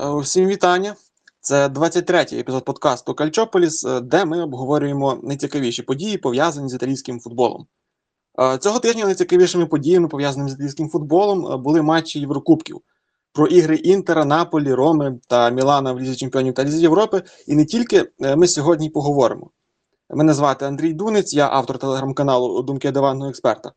[0.00, 0.94] Е, Усім вітання.
[1.40, 7.66] Це 23-й епізод подкасту Кальчополіс, е, де ми обговорюємо найцікавіші події, пов'язані з італійським футболом.
[8.40, 12.80] Е, Цього тижня найцікавішими подіями, пов'язаними з італійським футболом, були матчі Єврокубків
[13.32, 17.22] про ігри Інтера, Наполі, Роми та Мілана в Лізі Чемпіонів та Лізі Європи.
[17.46, 18.04] І не тільки
[18.36, 19.50] ми сьогодні поговоримо.
[20.10, 23.72] Мене звати Андрій Дунець, я автор телеграм-каналу Думки диванного експерта.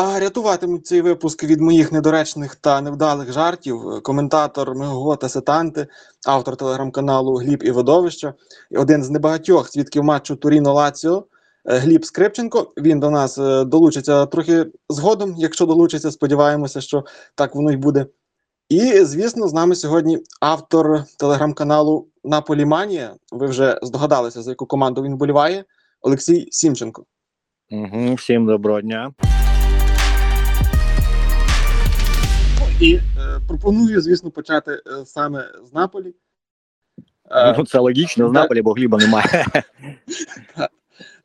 [0.00, 5.86] А рятуватимуть цей випуск від моїх недоречних та невдалих жартів коментатор Мегого та Сетанти,
[6.26, 8.34] автор телеграм-каналу Гліб і Водовища,
[8.70, 11.24] і один з небагатьох свідків матчу Туріно Лаціо
[11.64, 12.72] е, Гліб Скрипченко.
[12.76, 15.34] Він до нас е, долучиться трохи згодом.
[15.38, 17.04] Якщо долучиться, сподіваємося, що
[17.34, 18.06] так воно й буде.
[18.68, 23.14] І, звісно, з нами сьогодні автор телеграм-каналу Наполіманія.
[23.32, 25.64] Ви вже здогадалися, за яку команду він вболіває,
[26.02, 27.04] Олексій Сімченко.
[27.70, 29.12] Угу, всім доброго дня.
[32.80, 33.00] І е,
[33.48, 36.14] пропоную, звісно, почати е, саме з Наполі.
[37.30, 38.32] Е, Ну, це логічно, з.
[38.32, 39.46] Наполі, бо Гліба немає.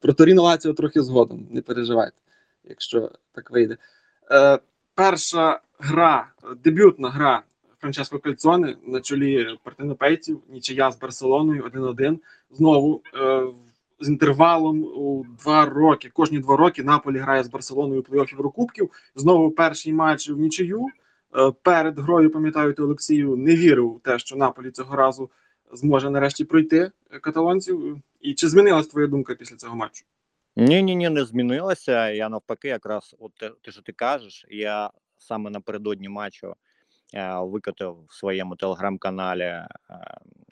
[0.02, 2.18] Про Торіно Лаціо трохи згодом, не переживайте,
[2.64, 3.78] якщо так вийде.
[4.31, 4.59] Е,
[4.96, 6.28] перша гра,
[6.64, 7.44] дебютна гра
[7.80, 12.18] Франческо Кальцоне на чолі партенопейців, нічия з Барселоною 1-1.
[12.52, 13.44] Знову е,
[14.00, 16.12] з інтервалом у два роки.
[16.14, 18.90] Кожні два роки Наполі грає з Барселоною у плей-офф Єврокубків.
[19.16, 20.88] Знову перший матч в нічию.
[21.36, 25.31] Е, перед грою, пам'ятаю, Олексію, не вірив у те, що Наполі цього разу
[25.72, 28.02] зможе нарешті пройти е, каталонців.
[28.22, 30.06] І чи змінилась твоя думка після цього матчу?
[30.56, 32.09] Ні, ні, ні, не змінилося.
[32.09, 36.56] Я навпаки, якраз от те, те, що ти кажеш, я саме напередодні матчу
[37.14, 39.62] е, викотив в своєму телеграм-каналі,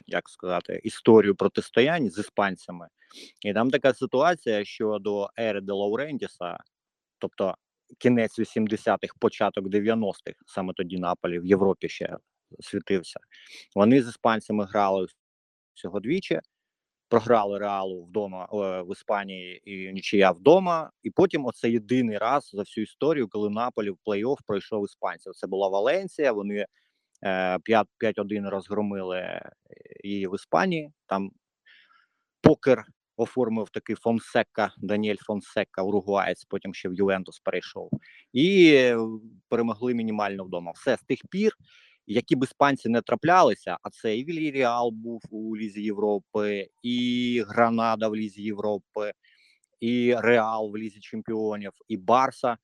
[0.07, 2.87] як сказати, історію протистоянь з іспанцями.
[3.41, 6.57] І там така ситуація, що до ери де Лаурентіса,
[7.17, 7.55] тобто
[7.97, 12.17] кінець 80-х, початок 90-х, саме тоді Наполі в Європі ще
[12.59, 13.19] світився.
[13.75, 15.07] Вони з іспанцями грали
[15.73, 16.39] всього двічі.
[17.09, 20.91] Програли Реалу вдома е, в Іспанії і нічия вдома.
[21.03, 25.33] І потім оце єдиний раз за всю історію, коли Наполі в плей-офф пройшов іспанців.
[25.33, 26.31] Це була Валенсія.
[26.31, 26.65] Вони
[27.23, 29.51] е, 5 5-1 розгромили е,
[30.03, 30.91] її в Іспанії.
[31.05, 31.31] Там
[32.41, 32.85] покер
[33.21, 37.89] оформив такий Фонсека, Даніель Фонсека, уругуаєць, потім ще в Ювентус перейшов.
[38.33, 38.97] І е,
[39.49, 40.71] перемогли мінімально вдома.
[40.71, 41.57] Все з тих пір
[42.07, 48.07] які б іспанці не траплялися, а це і Вільяріал був у Лізі Європи, і Гранада
[48.07, 49.11] в Лізі Європи,
[49.79, 52.57] і Реал в Лізі Чемпіонів, і Барса,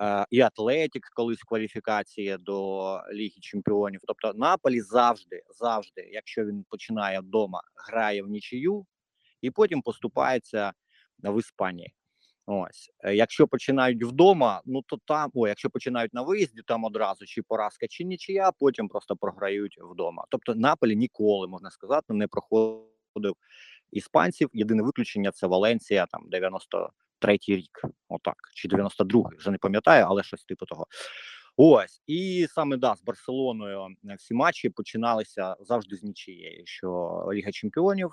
[0.00, 4.00] е, і Атлетік колись кваліфікації до Ліги Чемпіонів.
[4.06, 8.86] Тобто Наполі завжди, завжди, якщо він починає вдома, грає в нічию
[9.40, 10.72] і потім поступається
[11.18, 11.94] в Іспанії.
[12.46, 17.26] Ось, Е, якщо починають вдома, ну то там, о, якщо починають на виїзді, там одразу
[17.26, 20.24] чи поразка, чи нічия, потім просто програють вдома.
[20.30, 23.34] Тобто Наполі ніколи можна сказати не проходив
[23.92, 24.50] іспанців.
[24.52, 30.44] Єдине виключення це Валенсія, там 93-й рік, отак, чи 92-й, вже не пам'ятаю, але щось
[30.44, 30.86] типу того.
[31.56, 36.62] Ось і саме да з Барселоною е, всі матчі починалися завжди з нічією.
[36.66, 38.10] Що Ліга Чемпіонів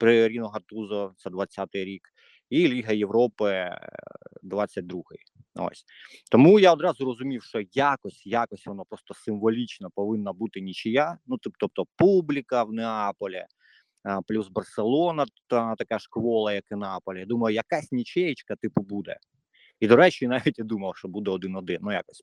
[0.00, 2.02] при Ріно Гатузо, це 20-й рік
[2.50, 3.70] і Ліга Європи
[4.42, 5.18] 22-й.
[5.54, 5.84] Ось
[6.30, 11.18] тому я одразу розумів, що якось якось воно просто символічно повинна бути нічия.
[11.26, 13.44] Ну тобто, публіка в Неаполі,
[14.28, 17.24] плюс Барселона, та така ж квола, як і Неаполі.
[17.24, 19.16] Думаю, якась нічиєчка типу буде.
[19.80, 21.78] І до речі, навіть і думав, що буде 1-1.
[21.80, 22.22] Ну якось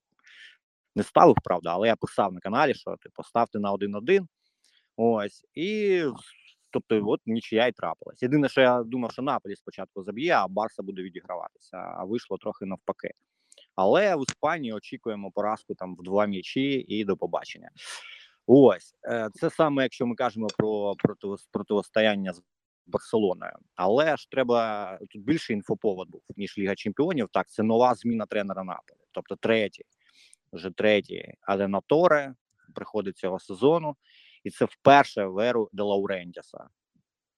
[0.95, 4.27] не ставив, правда, але я писав на каналі, що типу ставте на 1-1.
[4.95, 6.03] Ось і
[6.71, 8.23] Тобто, от нічия й трапилась.
[8.23, 11.77] Єдине, що я думав, що Наполі спочатку заб'є, а Барса буде відіграватися.
[11.77, 13.11] А вийшло трохи навпаки.
[13.75, 17.69] Але в Іспанії очікуємо поразку там в два м'ячі і до побачення.
[18.45, 22.41] Ось е, це саме, якщо ми кажемо про противос- противостояння з
[22.87, 23.53] Барселоною.
[23.75, 27.27] Але ж треба тут більше інфоповод був ніж Ліга Чемпіонів.
[27.31, 29.83] Так, це нова зміна тренера Наполі, тобто третій,
[30.53, 32.33] вже третій Аденаторе
[32.75, 33.95] приходить цього сезону
[34.47, 36.67] і це вперше в еру Де Лаурентіса.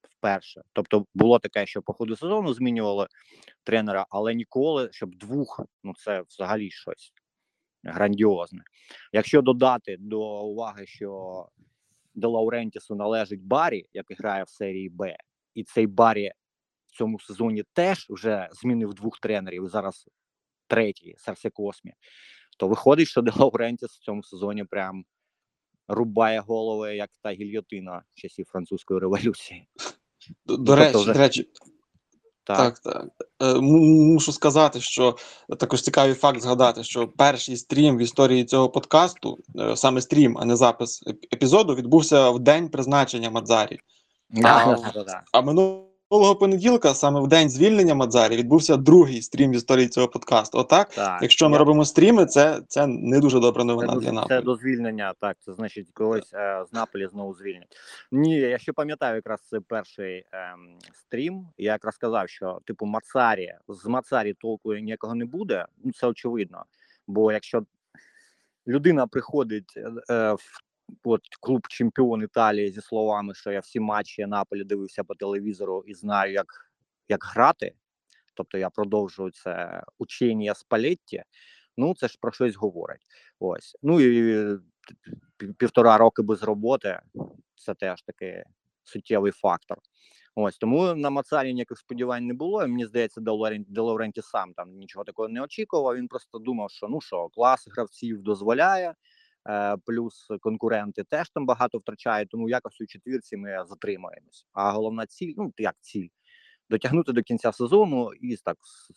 [0.10, 0.62] Вперше.
[0.74, 3.08] Тобто було таке, що по ходу сезону змінювали
[3.64, 7.14] тренера, але ніколи, щоб двох, ну це взагалі щось
[7.84, 8.64] грандіозне.
[9.14, 11.46] Якщо додати до уваги, що
[12.16, 15.18] Де Лаурентісу належить Барі, який грає в серії Б,
[15.54, 16.32] і цей Барі
[16.88, 19.68] в цьому сезоні теж вже змінив двох тренерів.
[19.68, 20.10] Зараз
[20.68, 21.94] третій серце Космі,
[22.58, 25.06] то виходить, що Де Лаурентіс в цьому сезоні прям
[25.90, 29.68] рубає голови, як та гільйотина часів французької революції.
[30.46, 31.50] До, до, тобто речі, вже- до речі,
[32.44, 33.08] Так, так.
[33.42, 35.18] Е, Мушу сказати, що
[35.60, 40.46] також цікавий факт згадати, що перший стрім в історії цього подкасту, е, саме стрім, а
[40.46, 41.04] не запис
[41.34, 43.80] епізоду, відбувся в день призначення Мадзарі.
[44.30, 45.24] Да, А, да, да, да.
[45.32, 50.58] А минулого понеділка, саме в день звільнення Мадзарі, відбувся другий стрім в історії цього подкасту.
[50.58, 54.26] Отак, Так, якщо ми я- робимо стріми, це, це не дуже добра новина до, для
[54.28, 55.38] це до звільнення, так.
[55.40, 57.78] Це значить, когось е, з Наполі знову звільнять.
[58.12, 61.48] Ні, я ще пам'ятаю якраз це перший ем, стрім.
[61.58, 65.66] Я якраз сказав, що типу Мацарі з Мацарі толку ніякого не буде.
[65.84, 66.64] Ну це очевидно.
[67.08, 67.64] Бо якщо
[68.68, 70.62] людина приходить е, е, в
[71.04, 75.94] от клуб чемпіон Італії зі словами, що я всі матчі Наполі дивився по телевізору і
[75.94, 76.72] знаю, як,
[77.10, 77.74] як грати.
[78.34, 81.24] Тобто я продовжую це учення Спалетті,
[81.78, 83.06] ну це ж про щось говорить.
[83.40, 83.78] Ось.
[83.84, 84.58] Ну і
[85.58, 87.00] півтора роки без роботи
[87.56, 88.44] це теж такий
[88.84, 89.78] суттєвий фактор.
[90.36, 92.68] Ось тому на Мацарі ніяких сподівань не було.
[92.68, 95.96] Мені здається, Де Лорен- сам там нічого такого не очікував.
[95.96, 98.96] Він просто думав, що ну що, клас гравців дозволяє, е,
[99.86, 104.48] плюс конкуренти теж там багато втрачають, тому якось у четвірці ми затримаємось.
[104.54, 106.08] А головна ціль, ну як ціль,
[106.70, 108.92] дотягнути до кінця сезону і так з,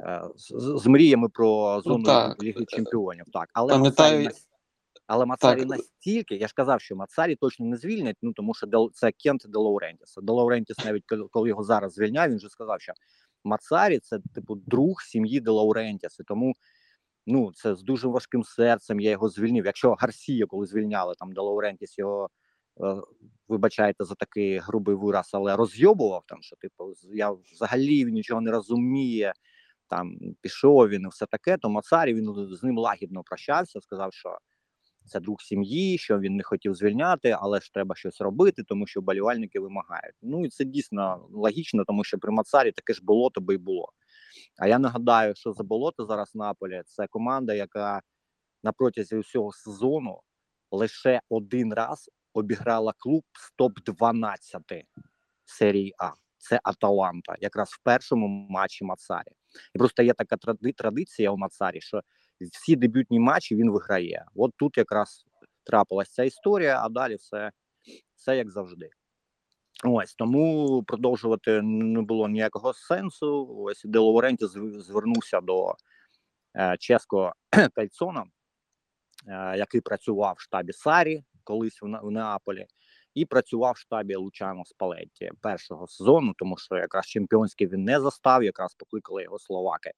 [0.00, 2.34] е, з, з мріями про зону Ну.
[2.42, 3.24] Ліги Чемпіонів.
[3.32, 4.30] Так, але Пам'ятаю-
[5.06, 5.68] але Маццаррі Так.
[5.68, 9.58] настільки, я ж казав, що Маццаррі точно не звільнять, ну тому що це кент Де
[9.58, 10.14] Лаурентіс.
[10.22, 12.92] Де Лаурентіс навіть коли- його зараз звільняв, він вже сказав, що
[13.44, 16.20] Маццаррі це типу друг сім'ї Де Лаурентіс.
[16.26, 16.54] Тому
[17.26, 19.00] ну це з дуже важким серцем.
[19.00, 19.66] Я його звільнив.
[19.66, 22.28] Якщо Гарсія, коли звільняли там Де Лаурентіс, його
[22.80, 22.96] е,
[23.48, 29.32] вибачайте за такий грубий вираз, але розйобував там, що типу, я взагалі нічого не розуміє.
[29.88, 34.38] Там пішов він і все таке, то Мацарі він з ним лагідно прощався, сказав, що
[35.06, 39.00] це друг сім'ї, що він не хотів звільняти, але ж треба щось робити, тому що
[39.00, 40.14] болівальники вимагають.
[40.22, 43.92] Ну і це дійсно логічно, тому що при Мацарі таке ж болото би й було.
[44.58, 48.00] А я нагадаю, що за болото зараз Наполі це команда, яка
[48.62, 50.20] на протязі усього сезону
[50.70, 54.62] лише один раз обіграла клуб з топ 12
[55.44, 56.10] серії А.
[56.38, 59.32] Це Аталанта, якраз в першому матчі Мацарі.
[59.74, 60.36] І просто є така
[60.76, 62.00] традиція у Мацарі, що
[62.52, 64.24] всі дебютні матчі він виграє.
[64.34, 65.24] От тут якраз
[65.64, 67.52] трапилась ця історія, а далі все,
[68.16, 68.90] все як завжди.
[69.84, 73.56] Ось тому продовжувати не було ніякого сенсу.
[73.58, 75.74] Ось Де Лауренті звернувся до
[76.56, 77.32] е, чеського
[77.74, 78.24] Кальцона,
[79.28, 82.66] е, який працював в штабі Сарі колись в, в Неаполі,
[83.14, 88.42] і працював в штабі Лучано Спалетті першого сезону, тому що якраз чемпіонський він не застав,
[88.42, 89.90] якраз покликали його словаки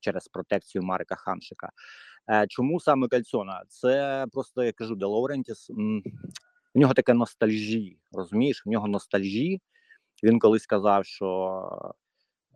[0.00, 1.70] через протекцію Марика Ханшика.
[2.30, 3.62] Е, чому саме Кальцона?
[3.68, 5.70] Це просто я кажу, Де Лаурентіс.
[6.74, 8.66] В нього таке ностальжі, розумієш?
[8.66, 9.60] В нього ностальжі.
[10.22, 11.94] Він колись сказав, що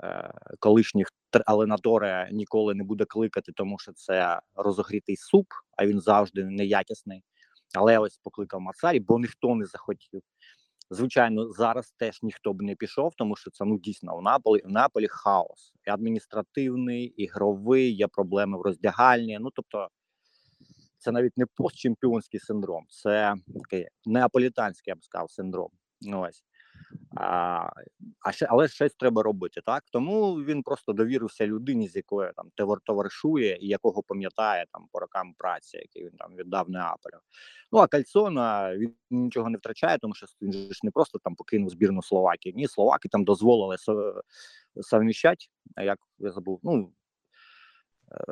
[0.03, 1.13] е, колишніх
[1.47, 5.47] Аленаторе ніколи не буде кликати, тому що це розогрітий суп,
[5.77, 7.23] а він завжди неякісний.
[7.75, 10.23] Але ось покликав Мацарі, бо ніхто не захотів.
[10.91, 14.71] Звичайно, зараз теж ніхто б не пішов, тому що це ну дійсно в Наполі в
[14.71, 19.39] Наполі хаос і адміністративний, ігровий, є проблеми в роздягальні.
[19.41, 19.89] Ну тобто,
[20.99, 25.71] це навіть не постчемпіонський синдром, це такий неаполітанський, я б сказав, синдром.
[26.01, 26.45] Ну, Ось.
[27.17, 27.71] А,
[28.21, 29.85] а ще, але щось треба робити, так?
[29.93, 32.51] Тому він просто довірився людині, з якою там
[32.85, 37.19] товаришує і якого пам'ятає там по рокам праці, які він там віддав Неаполю.
[37.73, 41.71] Ну а Кальцона він нічого не втрачає, тому що він ж не просто там покинув
[41.71, 42.55] збірну Словакії.
[42.55, 44.23] Ні, Словаки там дозволили со-
[44.81, 46.93] совміщати, як я забув, ну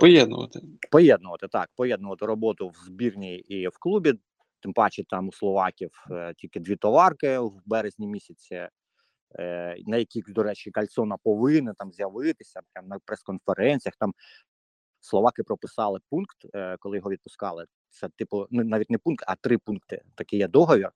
[0.01, 0.61] Поєднувати.
[0.91, 4.15] поєднувати так, поєднувати роботу в збірній і в клубі.
[4.61, 8.69] Тим паче там у словаків е, тільки дві товарки в березні місяці,
[9.39, 13.97] е, на яких, до речі, Кальцона повинен там з'явитися прямо на прес-конференціях.
[13.97, 14.13] Там
[15.01, 17.67] словаки прописали пункт, е, коли його відпускали.
[17.91, 20.03] Це типу ну, навіть не пункт, а три пункти.
[20.15, 20.91] Такий є договір,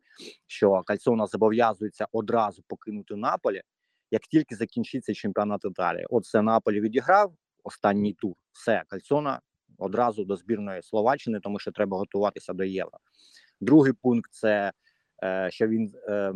[0.47, 3.63] що Кальцона зобов'язується одразу покинути Наполі,
[4.11, 6.07] як тільки закінчиться чемпіонат Італії.
[6.11, 8.35] От це Наполі відіграв останній тур.
[8.59, 9.41] Все, Кальцона
[9.79, 12.99] одразу до збірної Словаччини, тому що треба готуватися до євро.
[13.61, 14.73] Другий пункт це
[15.25, 16.33] е, що він е,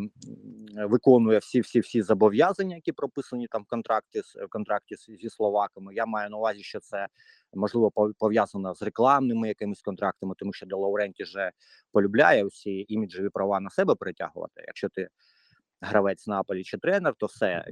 [0.77, 5.95] виконує всі всі всі зобов'язання, які прописані там в контракті в контракті зі словаками.
[5.95, 7.07] Я маю на увазі, що це
[7.55, 11.51] можливо пов'язано з рекламними якимись контрактами, тому що Де Лауренті вже
[11.93, 14.65] полюбляє усі іміджеві права на себе перетягувати.
[14.67, 15.09] Якщо ти
[15.81, 17.65] гравець Наполі чи тренер, то все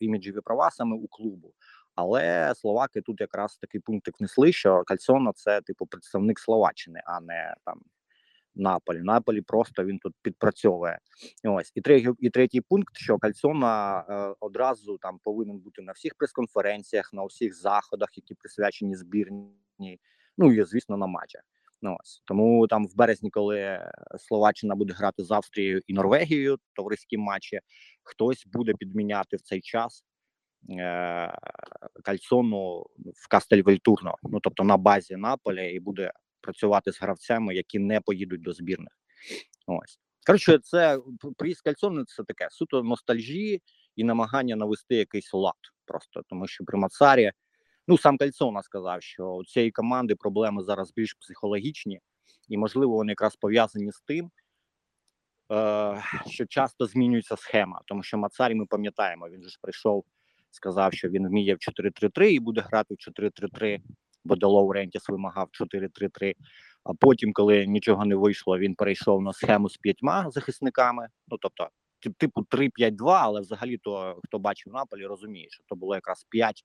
[0.00, 1.52] іміджеві права саме у клубу.
[1.94, 7.54] Але словаки тут якраз такий пункт внесли, що Кальцона це типу представник Словаччини, а не
[7.64, 7.80] там
[8.56, 9.02] Наполі.
[9.02, 10.98] Наполі просто він тут підпрацьовує.
[11.44, 16.14] Ось і третій, і третій пункт, що Кальцона е, одразу там повинен бути на всіх
[16.14, 20.00] прес-конференціях, на всіх заходах, які присвячені збірні.
[20.38, 21.42] Ну і звісно на матчах.
[21.82, 27.18] Ну ось тому там в березні, коли Словаччина буде грати з Австрією і Норвегією, товариські
[27.18, 27.60] матчі,
[28.02, 30.04] хтось буде підміняти в цей час
[32.02, 38.00] кальцону в Кастельвельтурно, ну тобто на базі Наполя, і буде працювати з гравцями, які не
[38.00, 38.98] поїдуть до збірних.
[39.66, 40.98] Ось коротше, це
[41.36, 43.62] приїзд кальцону це таке суто ностальжі
[43.96, 45.54] і намагання навести якийсь лад,
[45.84, 47.32] просто тому що при Мацарі.
[47.88, 52.00] Ну, сам Кальцона сказав, що у цієї команди проблеми зараз більш психологічні,
[52.48, 54.30] і, можливо, вони якраз пов'язані з тим,
[55.52, 57.80] е, що часто змінюється схема.
[57.86, 60.04] Тому що Мацарі, ми пам'ятаємо, він же ж прийшов,
[60.54, 63.80] сказав, що він вміє в 4-3-3 і буде грати в 4-3-3,
[64.24, 66.34] бо Делоу Рентіс вимагав 4-3-3.
[66.84, 71.08] А потім, коли нічого не вийшло, він перейшов на схему з п'ятьма захисниками.
[71.28, 71.68] Ну тобто,
[72.18, 76.64] типу 3-5-2, але взагалі то хто бачив Наполі, розуміє, що то було якраз 5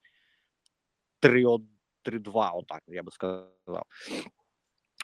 [1.22, 3.84] 3-2, отак я би сказав.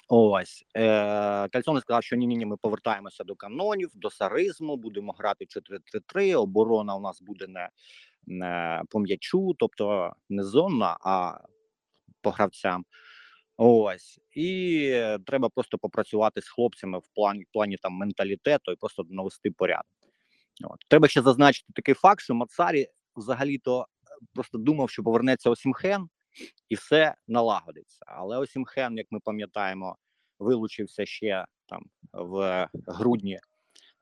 [0.07, 5.11] Ось е, Кальцони сказав, що ні, ні, ні, ми повертаємося до канонів, до саризму, будемо
[5.11, 5.45] грати
[6.15, 7.69] 4-3-3, Оборона у нас буде не
[8.89, 11.39] по м'ячу, тобто не зонна, а
[12.22, 12.86] по гравцям.
[13.58, 14.91] Ось і
[15.25, 19.86] треба просто попрацювати з хлопцями в плані в плані там менталітету і просто навести порядок.
[20.63, 20.79] От.
[20.88, 23.88] Треба ще зазначити такий факт, що Мацарі взагалі-то
[24.34, 26.10] просто думав, що повернеться Осімхен
[26.70, 28.05] і все налагодиться.
[28.08, 29.98] Але Осімхен, як ми пам'ятаємо,
[30.39, 33.39] вилучився ще там в грудні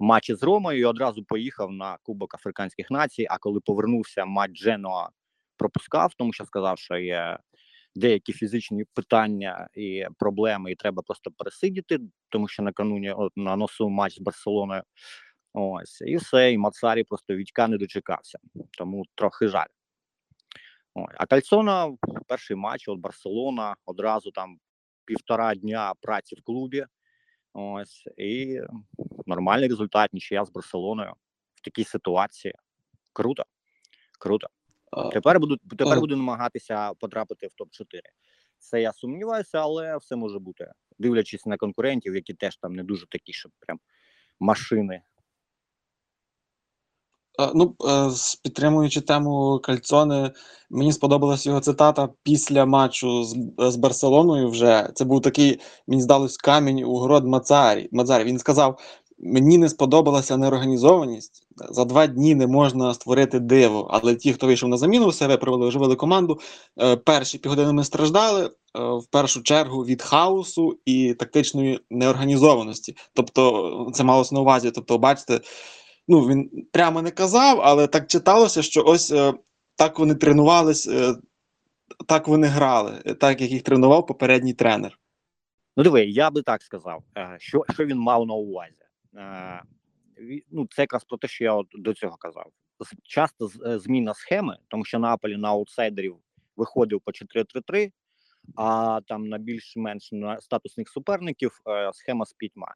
[0.04, 3.28] матчі з Ромою і одразу поїхав на Кубок Африканських націй.
[3.30, 5.10] А коли повернувся, матч Дженоа
[5.58, 7.38] пропускав, тому що сказав, що є
[7.96, 13.90] деякі фізичні питання і проблеми, і треба просто пересидіти, тому що накануні от, на носу
[13.90, 14.84] матч з Барселоною.
[15.54, 18.40] Ось і все, і Мацарі просто Вітька не дочекався,
[18.78, 19.68] тому трохи жаль.
[20.96, 24.58] Ой, а Кальцона перший матч от Барселона одразу там
[25.06, 26.86] півтора дня праці в клубі.
[27.54, 28.62] Ось і
[29.26, 31.14] нормальний результат, нічия з Барселоною
[31.56, 32.54] в такій ситуації.
[33.14, 33.44] Круто,
[34.20, 34.48] круто.
[35.14, 38.02] Тепер буду тепер буду намагатися потрапити в топ 4
[38.58, 43.06] Це я сумніваюся, але все може бути, дивлячись на конкурентів, які теж там не дуже
[43.10, 43.80] такі, щоб прям
[44.40, 45.02] машини
[47.56, 48.10] Ну, е,
[48.44, 50.32] підтримуючи тему Кальцони,
[50.70, 54.50] мені сподобалась його цитата після матчу з з Барселоною.
[54.50, 57.90] Вже це був такий, мені здалось, камінь у город Мацарі.
[57.92, 58.24] Мацарі.
[58.24, 58.80] Він сказав:
[59.20, 61.48] мені не сподобалася неорганізованість.
[61.70, 63.88] За два дні не можна створити диво.
[63.92, 66.40] Але ті, хто вийшов на заміну, себе привели оживили команду.
[66.82, 68.50] Е, перші півгодини ми страждали е,
[68.80, 72.96] в першу чергу від хаосу і тактичної неорганізованості.
[73.14, 74.72] Тобто, це малося на увазі.
[74.72, 75.40] Тобто, бачите
[76.08, 79.34] ну він прямо не казав, але так читалося, що ось е,
[79.76, 81.16] так вони тренувались, е,
[82.08, 85.00] так вони грали, так як їх тренував попередній тренер.
[85.78, 88.76] Ну, диви, я би так сказав, е, що що він мав на увазі.
[89.16, 89.62] Е,
[90.52, 92.52] ну, Це якраз про те, що я от до цього казав.
[93.04, 96.18] Часто е, зміна схеми, тому що Наполі на аутсайдерів
[96.56, 97.92] виходив по 4-3-3,
[98.56, 101.60] а там на більш-менш статусних суперників
[101.94, 102.76] схема з п'ятьма.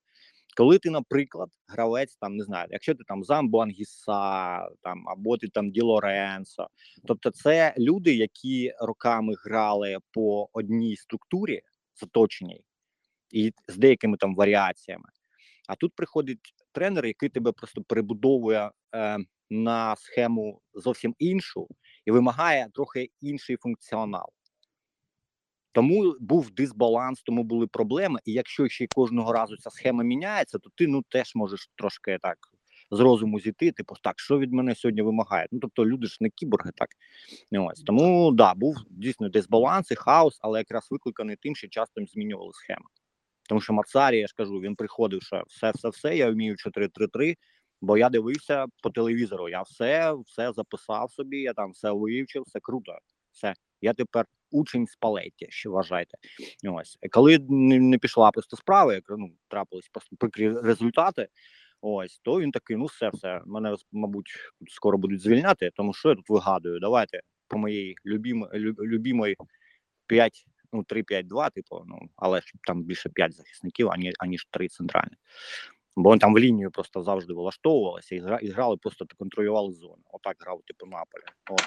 [0.57, 5.47] Коли ти, наприклад, гравець там не знаю, якщо ти там Замбо Ангіса, там або ти
[5.47, 6.67] там Ді Лоренсо,
[7.07, 11.61] тобто це люди, які роками грали по одній структурі
[11.95, 12.63] заточеній
[13.31, 15.09] і з деякими там варіаціями.
[15.67, 16.39] А тут приходить
[16.71, 19.17] тренер, який тебе просто перебудовує е,
[19.49, 21.67] на схему зовсім іншу
[22.05, 24.29] і вимагає трохи інший функціонал.
[25.77, 28.19] Тому був дисбаланс, тому були проблеми.
[28.25, 32.38] І якщо ще кожного разу ця схема міняється, то ти ну теж можеш трошки так
[32.91, 33.72] з розуму зійти.
[33.72, 35.48] Типу, так що від мене сьогодні вимагає?
[35.51, 36.89] Ну тобто люди ж не кіборги, так
[37.51, 42.53] ось тому да, був дійсно дисбаланс і хаос, але якраз викликаний тим, що часто змінювали
[42.53, 42.86] схеми.
[43.50, 46.17] Тому що Мацарі, я ж кажу, він приходив, що все, все, все.
[46.17, 47.36] Я вмію 4-3-3,
[47.81, 49.50] бо я дивився по телевізору.
[49.50, 51.41] Я все, все записав собі.
[51.41, 52.98] Я там все вивчив, все круто.
[53.31, 56.18] Все, я тепер учень з палеті, що вважаєте.
[56.70, 61.27] Ось коли не, пішла просто справа, як ну трапились просто прикрі результати.
[61.82, 64.32] Ось то він такий, ну все, все мене мабуть
[64.68, 66.80] скоро будуть звільняти, тому що я тут вигадую.
[66.80, 68.48] Давайте по моїй любім,
[68.80, 69.38] любімої
[70.08, 75.16] 5, ну 3-5-2, типу, ну але ж там більше 5 захисників, ані аніж 3 центральні.
[75.96, 80.04] Бо там в лінію просто завжди влаштовувалися і гра, і грали, просто контролювали зону.
[80.12, 81.24] Отак грав, типу, Наполі.
[81.50, 81.62] От.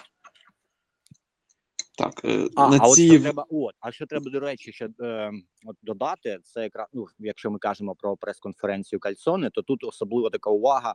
[2.00, 4.72] Так, е, А, на а от ці що треба, от, а що треба, до речі,
[4.72, 5.32] ще е,
[5.64, 10.50] от додати, це якраз, ну, якщо ми кажемо про прес-конференцію Кальцони, то тут особливо така
[10.50, 10.94] увага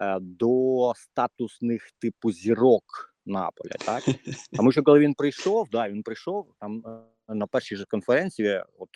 [0.00, 4.04] е, до статусних типу зірок Наполя, так?
[4.56, 8.88] Тому що коли він прийшов, да, він прийшов там е, на першій же конференції, от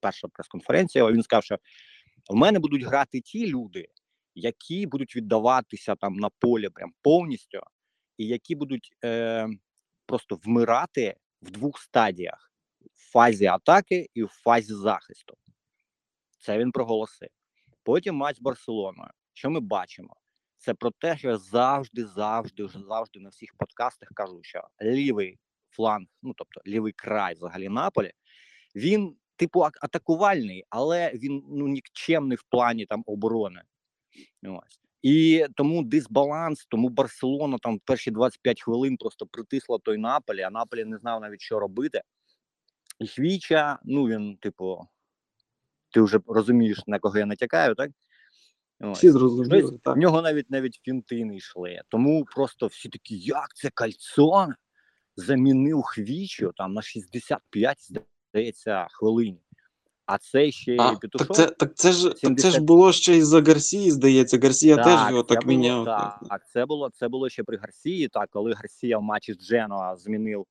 [0.00, 1.58] перша прес-конференція, він сказав, що
[2.30, 3.86] в мене будуть грати ті люди,
[4.34, 7.60] які будуть віддаватися там на полі прям повністю,
[8.18, 9.48] і які будуть е,
[10.10, 12.52] просто вмирати в двох стадіях:
[12.94, 15.36] в фазі атаки і в фазі захисту.
[16.38, 17.28] Це він проголосив.
[17.82, 19.10] Потім матч з Барселоною.
[19.32, 20.16] Що ми бачимо?
[20.58, 25.38] Це про те, що я завжди, завжди, завжди на всіх подкастах кажу, що лівий
[25.68, 28.12] фланг, ну тобто лівий край взагалі Наполі,
[28.74, 33.62] він типу атакувальний, але він ну нікчемний в плані там оборони.
[34.42, 34.80] Ось.
[35.02, 40.84] І тому дисбаланс, тому Барселона там перші 25 хвилин просто притисла той Наполі, а Наполі
[40.84, 42.02] не знав навіть, що робити.
[42.98, 44.88] І Хвіча, ну він, типу,
[45.90, 47.90] ти вже розумієш, на кого я натякаю, так?
[48.80, 49.62] Всі зрозуміли.
[49.62, 49.96] Тобто, Так.
[49.96, 51.80] В нього навіть навіть фінти не йшли.
[51.88, 54.54] Тому просто всі такі, як це кальцон
[55.16, 57.92] замінив хвічу там на 65,
[58.32, 59.38] здається, хвилин.
[60.10, 61.26] А це ще А, Петушов.
[61.26, 64.38] так, це, так, це ж, так це ж було ще із за Гарсії, здається.
[64.42, 65.84] Гарсія теж його так міняв.
[65.84, 68.08] Так, так, це було це було ще при Гарсії.
[68.08, 70.46] Так, коли Гарсія в матчі з Дженоа змінив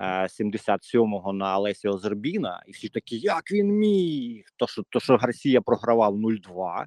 [0.00, 4.44] е, 77-го на Олесіо Зербіна, і всі такі, як він міг?
[4.56, 6.84] То що, то, що Гарсія програвав 0-2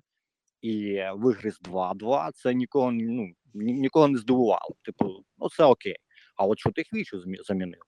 [0.62, 4.76] і вигриз 2-2, це нікого ну нікого не здивувало.
[4.84, 5.06] Типу,
[5.38, 5.96] ну це окей.
[6.36, 7.82] А от що ти хвічу змі- замінив?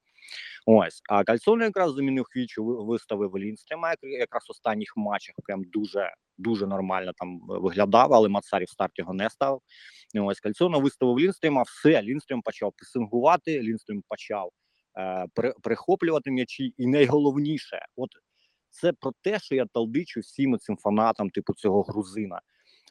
[0.65, 6.67] Ось, а Кальцоне якраз замінив хвічу, виставив Лінстрема, якраз в останніх матчах прям дуже дуже
[6.67, 9.62] нормально там виглядав, але Мацарі в старт його не став.
[10.19, 14.50] Ось Кальцона виставив Лінстрема, все, Лінстрем почав пресингувати, Лінстрем почав
[15.00, 18.09] е, при- прихоплювати м'ячі, і найголовніше, от
[18.69, 22.41] це про те, що я талдичу всім цим фанатам, типу цього грузина.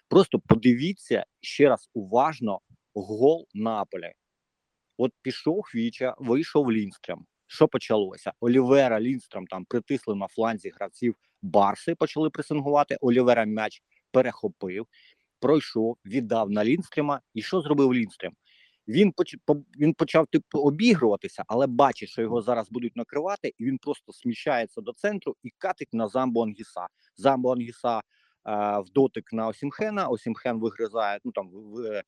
[0.09, 2.61] Просто подивіться ще раз уважно
[2.95, 4.13] гол Наполя.
[4.99, 7.27] От пішов Хвіча, вийшов Лінстрем.
[7.47, 8.33] Що почалося?
[8.41, 12.97] Олівера Лінстрем там притисли на фланзі гравців Барси, почали пресингувати.
[13.01, 14.87] Олівера м'яч перехопив,
[15.41, 17.21] пройшов, віддав на Лінстрема.
[17.35, 18.33] І що зробив Лінстрем?
[18.89, 19.37] Він поч...
[19.45, 24.13] по- він почав типу обігруватися, але бачить, що його зараз будуть накривати, і він просто
[24.13, 26.87] сміщається до центру і катить на Замбо Ангіса.
[27.17, 28.03] Замбо Ангіса е,
[28.79, 30.09] в дотик на Осімхена.
[30.09, 32.03] Осімхен вигризає, ну там в- в-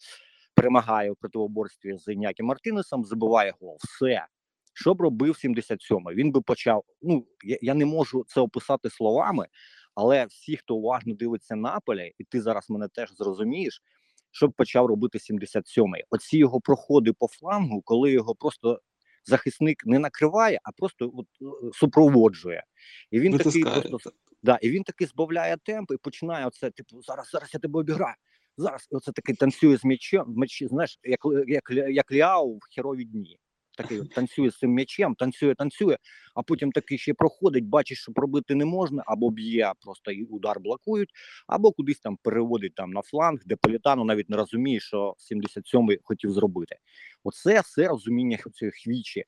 [0.54, 3.76] перемагає у противоборстві з Інякі Мартинесом, забиває гол.
[3.80, 4.26] Все.
[4.74, 6.14] Що б робив 77-й?
[6.14, 6.84] Він би почав.
[7.02, 9.46] Ну я, я не можу це описати словами,
[9.94, 13.82] але всі, хто уважно дивиться Наполі, і ти зараз мене теж зрозумієш,
[14.30, 16.04] що б почав робити 77-й.
[16.10, 18.80] Оці його проходи по флангу, коли його просто
[19.24, 22.64] захисник не накриває, а просто от, е, супроводжує.
[23.10, 24.10] І він такий просто
[24.42, 28.14] Да, і він таки збавляє темп і починає оце, типу, зараз, зараз я тебе обіграю.
[28.56, 33.38] Зараз оце такий танцює з м'ячем, м'ячі, знаєш, як, як, як Ліау в херові дні.
[33.76, 35.96] Такий танцює з цим м'ячем, танцює, танцює,
[36.34, 40.60] а потім такий ще проходить, бачиш, що пробити не можна, або б'є, просто і удар
[40.60, 41.10] блокують,
[41.46, 46.32] або кудись там переводить там на фланг, де Політану навіть не розуміє, що 77-й хотів
[46.32, 46.76] зробити.
[47.24, 49.24] Оце все розуміння цієї хвічі.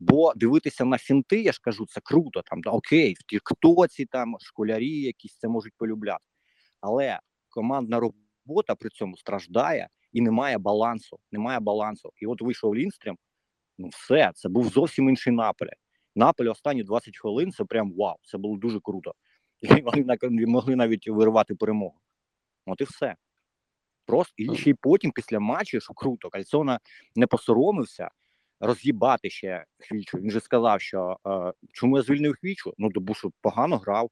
[0.00, 2.42] Бо дивитися на фінти, я ж кажу, це круто.
[2.42, 6.24] Там да, окей, в тіктоці там школярі якісь це можуть полюбляти.
[6.80, 8.23] Але командна робота
[8.80, 11.18] при цьому страждає і немає балансу.
[11.32, 12.12] Немає балансу.
[12.16, 13.16] І от вийшов Лінстрем.
[13.78, 15.72] Ну все, це був зовсім інший Наполе.
[16.16, 19.14] Наполе останні 20 хвилин це прям вау, це було дуже круто.
[19.60, 22.00] І вони могли навіть вирвати перемогу.
[22.66, 23.16] От і все.
[24.06, 26.80] Просто і ще й потім, після матчу, що круто, Кальцона
[27.16, 28.10] не посоромився
[28.60, 30.18] роз'їбати ще Хвічу.
[30.18, 32.74] Він же сказав, що е, чому я звільнив Хвічу?
[32.78, 34.10] Ну, тому що погано грав.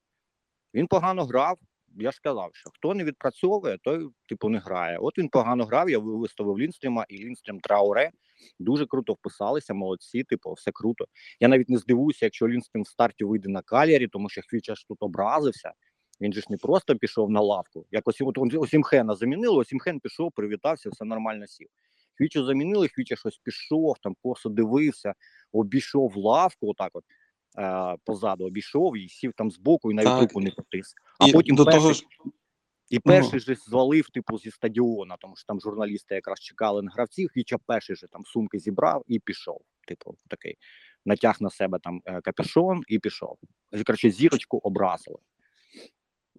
[0.74, 1.58] Він погано грав.
[1.96, 4.98] Я сказав, що хто не відпрацьовує, той типу не грає.
[4.98, 5.90] От він погано грав.
[5.90, 8.10] Я виставив Лінстрема і Лінстрем Трауре.
[8.58, 10.24] Дуже круто вписалися, молодці.
[10.24, 11.04] Типу, все круто.
[11.40, 14.86] Я навіть не здивуюся, якщо Лінстрем в старті вийде на калярі, тому що Хвіча ж
[14.88, 15.72] тут образився.
[16.20, 17.86] Він же ж не просто пішов на лавку.
[17.90, 21.68] Якось от Осімхена замінили, Осімхен пішов, привітався, все нормально сів.
[22.14, 25.14] Хвічу замінили, Хвіча щось пішов, там косо дивився,
[25.52, 27.04] обійшов лавку, отак от
[27.58, 30.20] е, позаду обійшов і сів там збоку, і навіть Так.
[30.22, 30.94] руку не потис.
[31.18, 32.04] А І потім до перший, того ж,
[32.90, 37.30] і перший же звалив, типу, зі стадіона, тому що там журналісти якраз чекали на гравців.
[37.32, 39.60] Хвіча перший же там сумки зібрав і пішов.
[39.86, 40.56] Типу, такий
[41.04, 43.38] натяг на себе там е, капюшон і пішов.
[43.86, 45.18] Коротше, зірочку образили.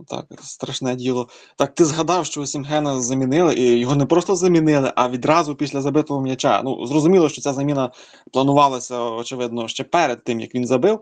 [0.08, 1.28] Так, страшне діло.
[1.58, 6.22] Так, ти згадав, що Сімгена замінили, і його не просто замінили, а відразу після забитого
[6.22, 6.62] м'яча.
[6.62, 7.92] Ну, зрозуміло, що ця заміна
[8.32, 11.00] планувалася, очевидно, ще перед тим, як він забив.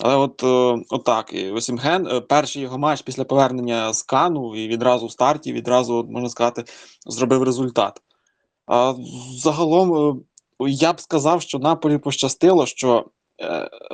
[0.00, 4.68] Але от, е, отак, і Осімген, е, перший його матч після повернення з Кану, і
[4.68, 6.64] відразу в старті, відразу, можна сказати,
[7.06, 8.02] зробив результат.
[8.66, 8.94] А
[9.38, 10.18] загалом,
[10.60, 13.04] е, я б сказав, що Наполі пощастило, що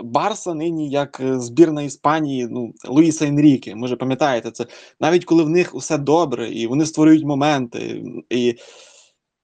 [0.05, 4.66] Барса нині як е, збірна Іспанії, ну, Луїса Енріке, може пам'ятаєте це,
[5.00, 8.55] навіть коли в них усе добре, і вони створюють моменти, і,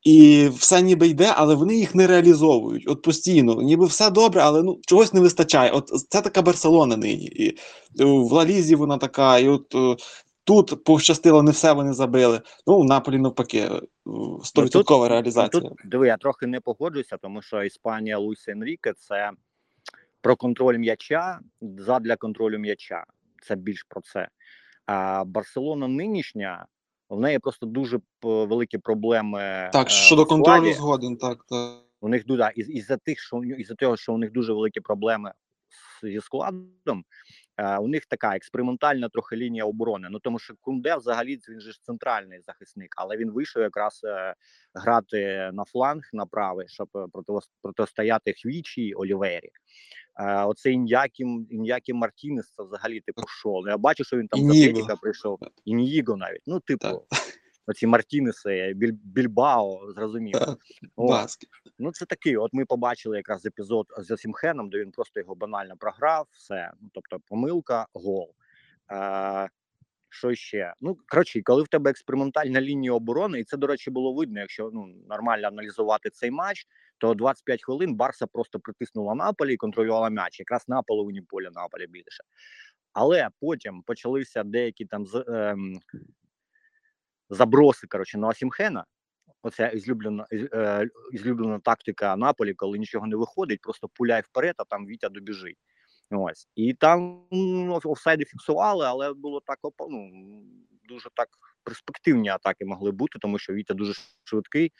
[0.03, 2.85] і все ніби йде, але вони їх не реалізовують.
[2.89, 5.71] От постійно, ніби все добре, але ну, чогось не вистачає.
[5.71, 7.25] От це така Барселона нині.
[7.25, 7.49] І
[8.01, 9.97] е, в Лалізі вона така, і от е,
[10.45, 12.41] тут пощастило, не все вони забили.
[12.67, 13.81] Ну, в Наполі навпаки, е,
[14.45, 15.63] стовідсоткова реалізація.
[15.63, 19.31] Ну, тут диви, я трохи не погоджуюся, тому що Іспанія Луїса Енріке це
[20.27, 23.05] про контроль м'яча задля контролю м'яча.
[23.43, 24.29] Це більш про це.
[24.87, 26.67] А Барселона нинішня,
[27.09, 29.71] в неї просто дуже великі проблеми.
[29.73, 31.83] Так, е, щодо контролю згоден, так, так.
[32.01, 34.81] У них да, із, із-за тих, що у із-за того, що у них дуже великі
[34.81, 35.33] проблеми
[36.03, 37.05] зі складом.
[37.59, 40.09] Е, у них така експериментальна трохи лінія оборони.
[40.11, 44.35] Ну тому що Кунде взагалі він же ж центральний захисник, але він вийшов якраз е,
[44.75, 47.07] грати на фланг на правий, щоб е,
[47.62, 49.51] протистояти Хвічі і Олівері.
[50.47, 53.61] Оцей Ін'які, Ін'які Мартінес це взагалі типу шо.
[53.64, 54.40] Ну, я бачу, що він там
[54.83, 55.38] за прийшов.
[55.64, 56.42] Ін'їго навіть.
[56.47, 57.03] Ну, типу, Так.
[57.67, 60.41] Оці Мартінеси, Біль, Більбао, зрозуміло.
[60.41, 60.59] Так.
[61.79, 62.37] Ну, це такий.
[62.37, 66.27] От ми побачили якраз епізод з Сімхеном, де він просто його банально програв.
[66.33, 66.71] Все.
[66.81, 68.35] Ну, тобто, помилка, гол.
[68.93, 69.49] Е,
[70.09, 70.75] що ще?
[70.81, 74.71] Ну, коротше, коли в тебе експериментальна лінія оборони, і це, до речі, було видно, якщо
[74.73, 76.67] ну, нормально аналізувати цей матч,
[76.99, 81.87] то 25 хвилин Барса просто притиснула Наполі і контролювала м'яч, якраз на половині поля Наполі
[81.87, 82.25] більше.
[82.93, 85.81] Але потім почалися деякі там з, ем,
[87.31, 88.85] заброси коротше, на Осімхена.
[89.43, 94.87] Оця ізлюблена, е, ізлюблена тактика Наполі, коли нічого не виходить, просто пуляй вперед, а там
[94.87, 95.59] Вітя добіжить.
[96.11, 96.49] Ось.
[96.55, 99.59] І там ну, офсайди фіксували, але було так
[99.91, 100.11] ну,
[100.89, 101.29] дуже так
[101.62, 103.93] перспективні атаки могли бути, тому що Вітя дуже
[104.25, 104.73] швидкий.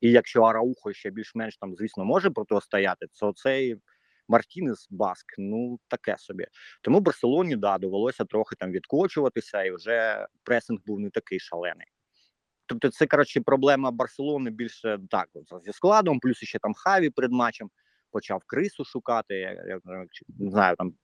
[0.00, 3.76] І якщо Араухо ще більш-менш там, звісно, може протистояти, то цей
[4.32, 6.46] Мартінес Баск, ну таке собі.
[6.82, 11.86] Тому Барселоні да, довелося трохи там відкочуватися, і вже пресинг був не такий шалений.
[12.66, 15.28] Тобто, це коротше проблема Барселони більше так
[15.64, 17.70] зі складом, плюс ще там Хаві перед матчем
[18.10, 19.34] почав крису шукати.
[19.34, 19.80] Я, я
[20.38, 20.94] не знаю там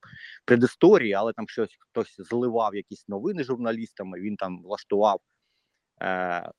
[0.45, 4.19] предісторії, але там щось хтось зливав якісь новини журналістами.
[4.19, 5.19] Він там влаштував
[6.01, 6.51] е,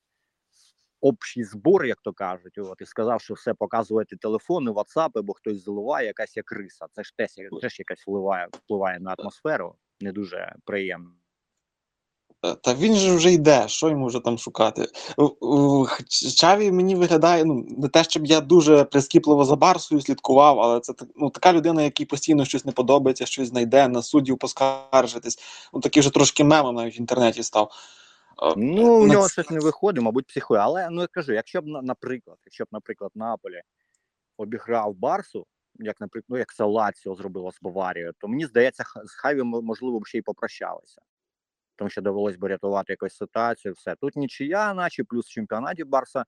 [1.00, 2.58] общий збор, як то кажуть.
[2.58, 6.86] От і сказав, що все показувати телефони, ватсапи, бо хтось зливає, якась як криса.
[6.92, 9.74] Це ж теж, теж якась впливає, впливає на атмосферу.
[10.00, 11.10] Не дуже приємно.
[12.62, 14.88] Та- він же вже йде, що йому вже там шукати?
[16.36, 20.92] Чаві мені виглядає, ну, не те, щоб я дуже прискіпливо за Барсою слідкував, але це
[21.16, 25.38] ну, така людина, якій постійно щось не подобається, щось знайде, на суддів поскаржитись.
[25.72, 27.70] Ну, такий вже трошки мемом навіть в інтернеті став.
[28.42, 30.60] Е, Ну, у нього щось не виходить, мабуть, психує.
[30.60, 33.62] Але ну я кажу, якщо б на- наприклад, якщо б, наприклад, Наполі
[34.36, 39.14] обіграв Барсу, як наприклад, ну, як це Лаціо зробило з Баварією, то мені здається, з
[39.14, 41.02] Хаві можливо б ще й попрощалися.
[41.76, 43.74] Тому що довелось би рятувати якусь ситуацію.
[43.74, 46.24] Все тут нічия, наче плюс в чемпіонаті Барса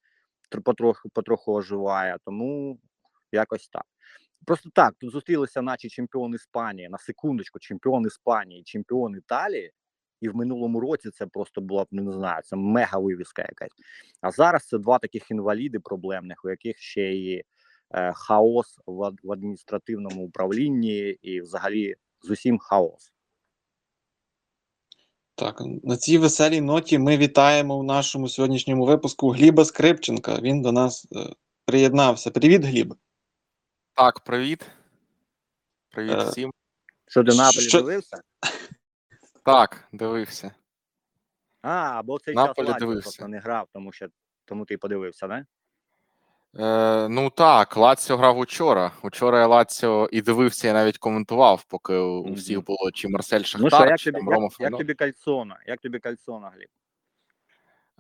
[0.64, 2.16] потроху потроху оживає.
[2.25, 2.79] Тому
[3.33, 3.85] якось так.
[4.46, 9.72] Просто так, тут зустрілися, наче чемпіон Іспанії, на секундочку, чемпіон Іспанії, чемпіон Італії.
[10.22, 13.72] І в минулому році це просто була б ну, не знаю, це мега вивіска якась.
[14.20, 17.42] А зараз це два таких інваліди проблемних, у яких ще і
[17.90, 23.12] е, хаос в, в адміністративному управлінні, і взагалі з усім хаос.
[25.35, 30.40] Так, на цій веселій ноті ми вітаємо в нашому сьогоднішньому випуску Гліба Скрипченка.
[30.40, 32.30] Він до нас е, приєднався.
[32.30, 32.94] Привіт, Гліб.
[33.94, 34.66] Так, привіт.
[35.90, 36.52] Привіт Е, всім.
[37.08, 38.20] Що ти Наполі Що- дивився?
[39.42, 40.50] Так, дивився.
[41.62, 43.02] А, або цей Наполі час Лаціо дивився.
[43.02, 44.07] просто не грав, тому що
[44.44, 45.46] тому ти й подивився, не?
[46.59, 48.92] Е, ну так, Лаціо грав учора.
[49.02, 52.35] Учора я Лаціо і дивився, і навіть коментував, поки у Мгм.
[52.35, 54.94] всіх було чи Марсель Шахтар, Ну що, як чи тобі, там Рома як, як тобі
[54.94, 55.59] кальцона?
[55.66, 56.68] Як тобі кальцона, Гліб?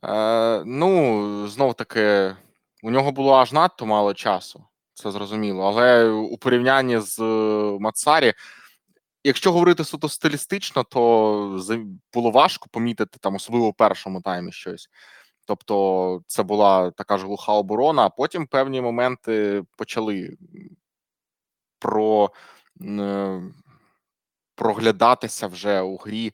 [0.04, 2.36] Е, ну, знов таки,
[2.82, 5.64] у нього було аж надто мало часу, це зрозуміло.
[5.64, 8.32] Але у порівнянні з е, Мацарі,
[9.24, 11.60] якщо говорити суто стилістично, то
[12.12, 14.88] було важко помітити там, особливо в першому таймі щось.
[15.46, 20.36] Тобто, це була така ж глуха оборона, а потім певні моменти почали
[21.78, 22.30] про,
[22.82, 23.42] е,
[24.54, 26.32] проглядатися вже у грі.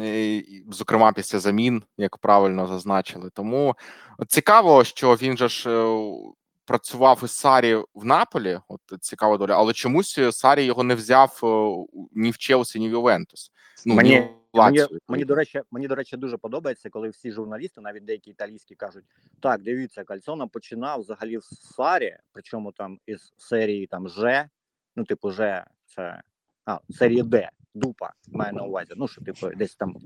[0.00, 3.30] е, зокрема після замін, як правильно зазначили.
[3.34, 3.76] Тому
[4.28, 5.84] цікаво, що він же ж е,
[6.64, 8.58] працював із Сарі в Наполі.
[8.68, 11.46] От цікава доля, але чомусь Сарі його не взяв е,
[12.12, 13.52] ні в Челсі, ні в Ювентус.
[13.86, 17.32] Ну, Мені- ні в Мені, мені до речі, мені до речі, дуже подобається, коли всі
[17.32, 19.04] журналісти, навіть деякі італійські, кажуть:
[19.40, 24.48] так, дивіться, Кальцона починав взагалі в Сарі, причому там із серії там Ж,
[24.96, 26.22] ну, типу, Ж, це
[26.64, 28.92] а, серії Д, Дупа, маю на увазі.
[28.96, 29.96] Ну, що, типу, десь там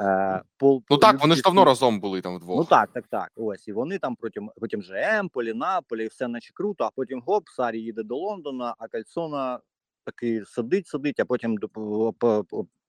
[0.00, 0.82] е, пол.
[0.90, 2.58] Ну так, вони ж давно разом були там вдвох.
[2.58, 3.32] Ну так, так, так.
[3.36, 6.84] Ось і вони там потім, потім же Емполі, Наполі, і все наче круто.
[6.84, 9.60] А потім гоп, Сарі їде до Лондона, а Кальцона
[10.04, 11.58] такий сидить, сидить, а потім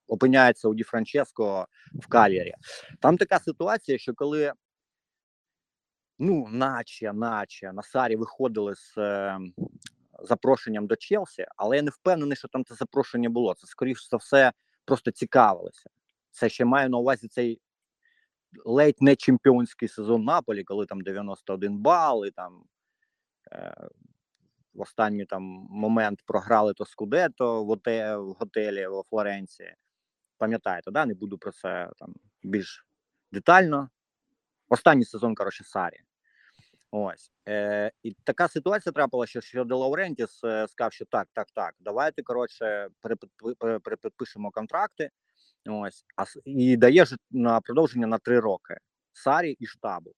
[0.08, 2.54] опиняється у Ді Франческо в Калірі.
[2.99, 4.54] Там така ситуація, що коли
[6.19, 9.39] ну, наче, наче на Сарі виходили з е,
[10.21, 13.53] запрошенням до Челсі, але я не впевнений, що там це запрошення було.
[13.53, 14.53] Це скоріш за все
[14.86, 15.89] просто цікавилися.
[16.32, 17.62] Це ще маю на увазі цей
[18.65, 22.63] ледь не чемпіонський сезон Наполі, коли там 91 бал, і там
[23.51, 23.75] е,
[24.73, 29.75] в останній там момент програли то Скудето в, оте, в готелі во Флоренції.
[30.38, 31.05] Пам'ятаєте, да?
[31.05, 32.86] Не буду про це там більш
[33.32, 33.89] детально.
[34.69, 35.99] Останній сезон, коротше, Сарі.
[36.91, 37.32] Ось.
[37.47, 42.23] Е, і така ситуація трапилася, що Де Лаурентіс е, сказав, що так, так, так, давайте,
[42.23, 45.10] коротше, перепідпи- перепідпишемо контракти.
[45.69, 48.78] Ось, а і дає ж на продовження на три роки
[49.13, 50.13] Сарі і штабу.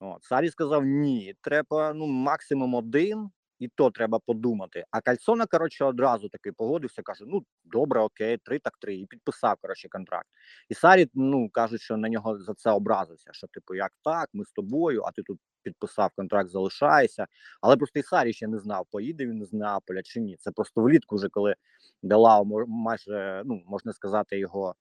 [0.00, 4.84] От, Сарі сказав: ні, треба ну, максимум один, і то треба подумати.
[4.90, 9.56] А Кальцона, коротше, одразу таки погодився, каже: ну добре, окей, три так три, і підписав
[9.60, 10.28] коротше контракт.
[10.68, 13.30] І Сарі, ну кажуть, що на нього за це образився.
[13.32, 17.26] Що, типу, як так, ми з тобою, а ти тут підписав контракт, залишаєшся.
[17.60, 20.36] Але просто і Сарі ще не знав, поїде він з Неаполя чи ні.
[20.36, 21.54] Це просто влітку, вже коли
[22.02, 24.74] Делао майже, ну можна сказати, його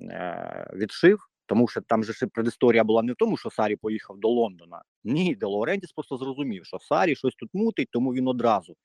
[0.00, 1.18] е, відшив.
[1.46, 4.82] Тому що там же ще предісторія була не в тому, що Сарі поїхав до Лондона.
[5.04, 8.76] Ні, Де Лаурентіс просто зрозумів, що Сарі щось тут мутить, тому він одразу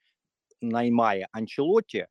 [0.61, 2.07] наймає Анчелотті,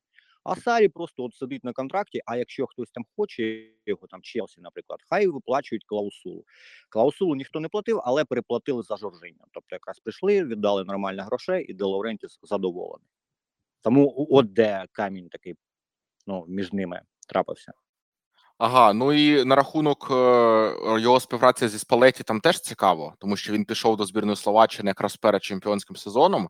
[0.49, 2.21] а Сарі просто от сидить на контракті.
[2.27, 6.45] А якщо хтось там хоче його там Челсі, наприклад, хай виплачують клаусулу.
[6.89, 9.45] Клаусулу ніхто не платив, але переплатили за Жоржиню.
[9.53, 13.09] Тобто, якраз прийшли, віддали нормально грошей, і Де Лаурентіс задоволений.
[13.83, 15.55] Тому от де камінь такий
[16.27, 17.73] ну, між ними трапився.
[18.59, 20.15] Ага, ну і на рахунок е,
[21.01, 25.17] його співпраці зі Спалеті там теж цікаво, тому що він пішов до збірної Словаччини якраз
[25.17, 26.49] перед чемпіонським сезоном,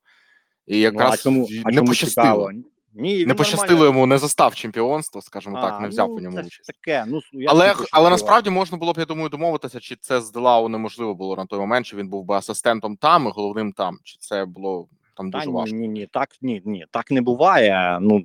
[0.66, 2.26] і якраз ну, а чому, в- а чому пощастило.
[2.26, 2.50] цікаво?
[2.98, 6.37] Ні, Не пощастило нормально- йому, не застав чемпіонство, скажімо так, не взяв ну, у ньому
[6.37, 6.66] це участь.
[6.66, 10.30] Таке, ну, я Але, але насправді можна було б, я думаю, домовитися, чи це з
[10.30, 13.98] Делау неможливо було на той момент, чи він був би асистентом там і головним там,
[14.04, 15.76] чи це було там Та дуже важко.
[15.76, 17.98] ні, ні, так ні, ні, так не буває.
[18.00, 18.24] Ну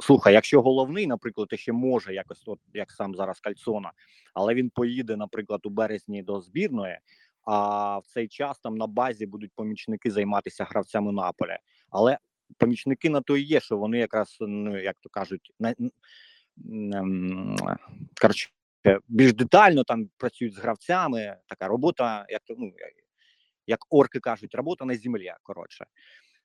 [0.00, 3.92] слухай, якщо головний, наприклад, ще може якось, от як сам зараз Кальцона,
[4.34, 6.98] але він поїде, наприклад, у березні до збірної.
[7.44, 11.58] А в цей час там на базі будуть помічники займатися гравцями Наполя.
[11.90, 12.18] Але
[12.56, 15.74] помічники на то і є, що вони якраз ну як то кажуть, на
[18.20, 18.50] коротше,
[19.08, 21.36] більш детально там працюють з гравцями.
[21.46, 22.72] Така робота, як ну
[23.66, 25.32] як орки кажуть, робота на землі.
[25.42, 25.86] Коротше,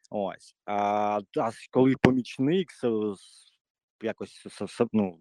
[0.10, 2.72] ось а а коли помічник
[4.02, 4.48] якось
[4.94, 5.20] ну.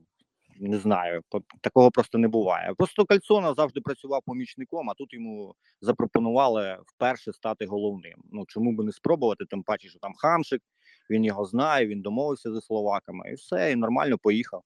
[0.57, 1.23] Не знаю,
[1.61, 2.75] такого просто не буває.
[2.75, 8.23] Просто Кальцона завжди працював помічником, а тут йому запропонували вперше стати головним.
[8.33, 9.45] Ну чому би не спробувати?
[9.45, 10.63] Тим паче, що там хамшик,
[11.11, 14.63] він його знає, він домовився зі словаками, і все, і нормально поїхав.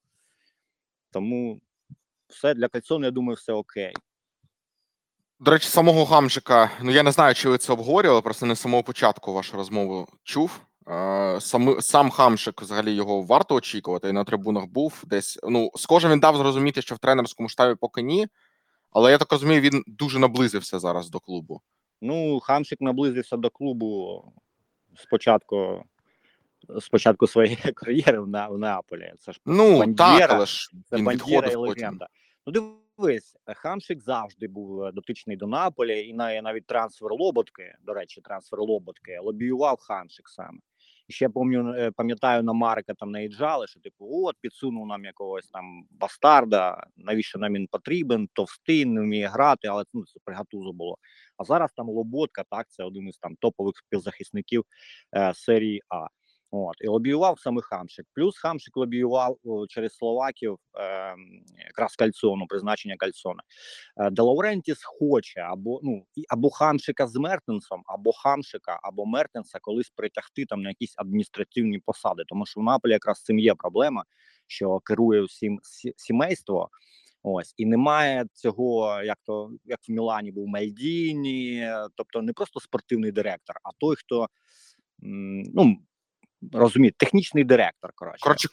[1.10, 1.60] Тому
[2.28, 3.92] все для Кальцона, я думаю, все окей.
[5.40, 8.60] До речі, самого Гамжика, ну я не знаю, чи ви це обговорювали, просто не з
[8.60, 10.60] самого початку вашу розмову чув.
[10.88, 15.38] Е, Сам, сам Хамшик, взагалі його варто очікувати, і на трибунах був десь.
[15.42, 18.26] Ну, схоже, він дав зрозуміти, що в тренерському штабі поки ні.
[18.90, 21.60] Але я так розумію, він дуже наблизився зараз до клубу.
[22.02, 24.22] Ну, Хамшик наблизився до клубу
[24.96, 25.84] спочатку,
[26.80, 29.12] спочатку своєї кар'єри в, На- в Неаполі.
[29.18, 31.82] Це ж Ну Бандєра, так, але ж це він бандіра і відходив потім.
[31.82, 32.08] легенда.
[32.46, 32.52] Ну,
[32.98, 38.60] дивись, Хамшик завжди був е, дотичний до Наполі, і навіть трансфер Лоботки, до речі, трансфер
[38.60, 40.58] Лоботки лобіював Хамшик саме.
[41.08, 45.84] Ще помню, е, пам'ятаю, на Марка там наїжджали, що типу, от підсунув нам якогось там
[45.90, 50.98] бастарда, навіщо нам він потрібен, товстий, не вміє грати, але ну, це пригатузо було.
[51.36, 54.64] А зараз там Лоботка, так, це один із там топових співзахисників
[55.16, 56.06] е, серії А.
[56.50, 58.06] От і лобіював саме Хамшик.
[58.14, 61.14] Плюс Хамшик лобіював через Словаків е,
[61.66, 63.42] якраз Кальцону, призначення Кальцона.
[63.96, 69.90] Е, Де Лаурентіс хоче або ну або Хамшика з Мертенсом, або Хамшика, або Мертенса колись
[69.90, 72.22] притягти там на якісь адміністративні посади.
[72.26, 74.04] Тому що в Наполі якраз цим є проблема,
[74.46, 76.68] що керує всім сі- сімейство.
[77.22, 83.12] Ось і немає цього, як то як в Мілані був Мальдіні, тобто не просто спортивний
[83.12, 84.28] директор, а той, хто
[84.98, 85.76] ну
[86.52, 87.92] розуміє, технічний директор.
[87.94, 88.48] Коротше, Коротше,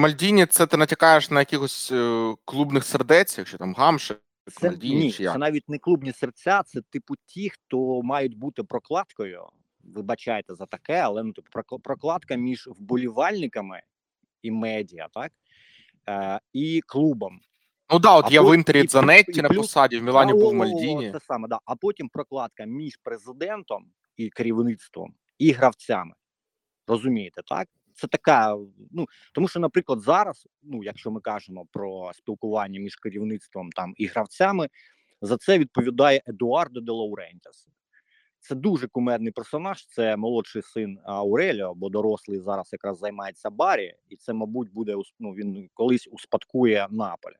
[0.00, 4.16] Мальдіні, це ти натякаєш на якихось е, клубних сердець, якщо там Гамше,
[4.52, 5.32] це Мальдіні ні, чи як?
[5.32, 9.42] це навіть не клубні серця, це типу ті, хто мають бути прокладкою.
[9.84, 13.82] Вибачайте за таке, але ну типу прокладка між вболівальниками
[14.42, 15.32] і медіа, так
[16.08, 17.40] е, і клубом.
[17.92, 20.52] Ну да, от А пот- в Інтері і- Дзанетті на посаді, в Мілані був о,
[20.52, 21.12] Мальдіні.
[21.12, 21.58] Це саме да.
[21.64, 26.12] А потім прокладка між президентом і керівництвом і гравцями.
[26.86, 27.68] Розумієте, так?
[27.94, 28.56] Це така.
[28.90, 34.06] Ну тому, що, наприклад, зараз, ну якщо ми кажемо про спілкування між керівництвом там і
[34.06, 34.68] гравцями,
[35.20, 37.68] за це відповідає Едуардо де Лаурентіс.
[38.40, 39.86] Це дуже кумедний персонаж.
[39.86, 45.30] Це молодший син Ауреліо, бо дорослий зараз якраз займається Барі, і це, мабуть, буде ну,
[45.30, 47.34] він колись успадкує Наполі.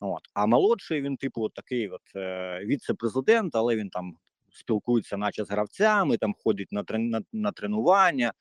[0.00, 4.16] От а молодший він, типу, такий, от е, віце-президент, але він там
[4.50, 8.32] спілкується, наче з гравцями, там ходить на трен на, на тренування,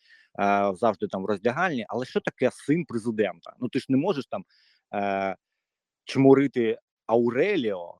[0.75, 1.85] завжди там в роздягальні.
[1.89, 3.53] Але що таке син президента?
[3.59, 4.45] Ну ти ж не можеш там
[4.93, 5.35] е,
[6.05, 7.95] чмурити Ауреліо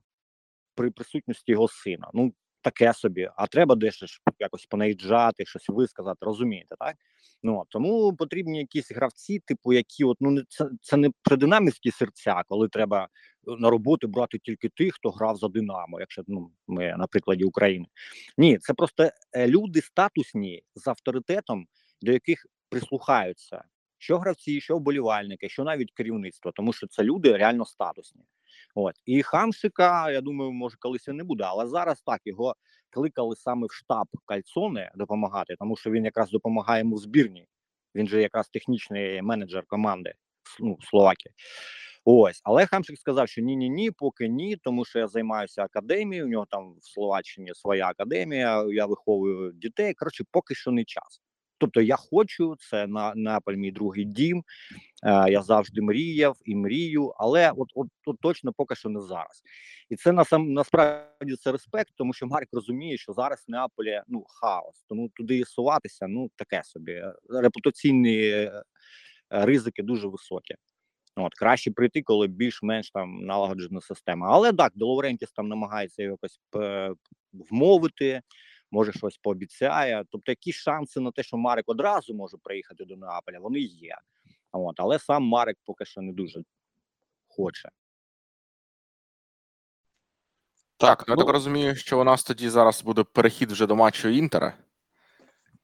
[0.74, 2.10] при присутності його сина.
[2.14, 2.32] Ну
[2.64, 4.06] таке собі, а треба дещо
[4.38, 6.96] якось понаїджати, щось висказати, розумієте, так?
[7.42, 12.42] Ну тому потрібні якісь гравці, типу, які от ну не це, це не придинамівські серця,
[12.48, 13.08] коли треба е,
[13.58, 17.86] на роботу брати тільки тих, хто грав за Динамо, якщо ну ми на прикладі України.
[18.38, 21.66] Ні, це просто е, люди статусні з авторитетом,
[22.02, 23.64] до яких прислухаються.
[23.98, 28.22] Що гравці, що вболівальники, що навіть керівництво, тому що це люди реально статусні.
[28.74, 32.56] От і Хамшика, я думаю, може колись і не буде, але зараз так його
[32.90, 37.48] кликали саме в штаб Кальцоне допомагати, тому що він якраз допомагає йому в збірні.
[37.94, 40.14] Він же якраз технічний менеджер команди
[40.60, 41.34] ну, Словакії.
[42.04, 46.26] Ось, але Хамшик сказав, що ні, ні, ні, поки ні, тому що я займаюся академією.
[46.26, 48.64] У нього там в Словаччині своя академія.
[48.68, 49.94] Я виховую дітей.
[49.94, 51.22] Коротше, поки що не час.
[51.58, 54.44] Тобто я хочу, це на Неаполь мій другий дім.
[55.02, 59.42] Е, я завжди мріяв і мрію, але от, от, от точно поки що не зараз.
[59.90, 64.24] І це насам насправді це респект, тому що Марк розуміє, що зараз в Неаполі ну
[64.28, 67.02] хаос, тому туди суватися, ну таке собі.
[67.28, 68.62] Репутаційні е,
[69.30, 70.54] ризики дуже високі.
[71.16, 74.28] От краще прийти, коли більш-менш там налагоджена система.
[74.30, 76.90] Але так, Долорентіс там намагається якось е,
[77.32, 78.20] вмовити,
[78.70, 80.04] може щось пообіцяє.
[80.10, 83.96] Тобто, якісь шанси на те, що Марик одразу може приїхати до Неаполя, вони є.
[84.52, 86.42] От, але сам Марик поки що не дуже
[87.28, 87.68] хоче.
[90.76, 93.76] Так, ну я ну, так розумію, що у нас тоді зараз буде перехід вже до
[93.76, 94.54] матчу Інтера.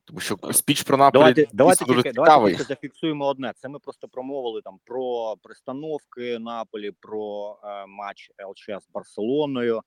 [0.04, 2.52] Тому що спіч про Наполі Давайте, давайте, дуже тільки, давайте цікавий.
[2.52, 3.52] тільки зафіксуємо одне.
[3.56, 9.82] Це ми просто промовили там про пристановки Наполі, про е, матч ЛЧ з Барселоною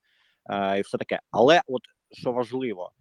[0.49, 1.19] е, і все таке.
[1.31, 2.91] Але от що важливо,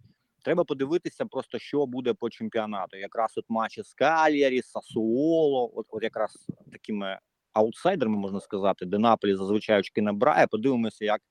[0.43, 2.97] треба подивитися просто, що буде по чемпіонату.
[2.97, 7.19] Якраз от матчі з Кальярі, Сасуоло, от, от якраз такими
[7.53, 10.47] аутсайдерами можна сказати, де Наполі зазвичай очки набирає.
[10.47, 11.21] Подивимося, як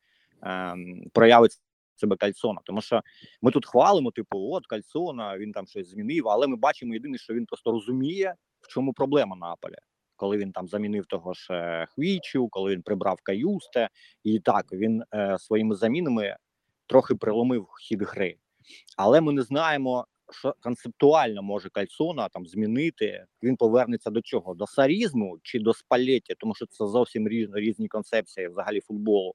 [0.42, 1.60] ем, проявить
[1.96, 2.60] себе Кальцона.
[2.64, 3.02] Тому що
[3.42, 7.34] ми тут хвалимо, типу, от Кальцона, він там щось змінив, але ми бачимо єдине, що
[7.34, 9.78] він просто розуміє, в чому проблема Наполя.
[10.16, 13.88] Коли він там замінив того ж е, Хвічу, коли він прибрав Каюсте,
[14.24, 16.36] і так він е, своїми замінами
[16.86, 18.36] трохи приломив хід гри.
[18.96, 23.24] Але ми не знаємо, що концептуально може Кальцона там змінити.
[23.42, 24.54] Він повернеться до чого?
[24.54, 29.34] До сарізму чи до спалєття, тому що це зовсім різні, різні концепції взагалі футболу,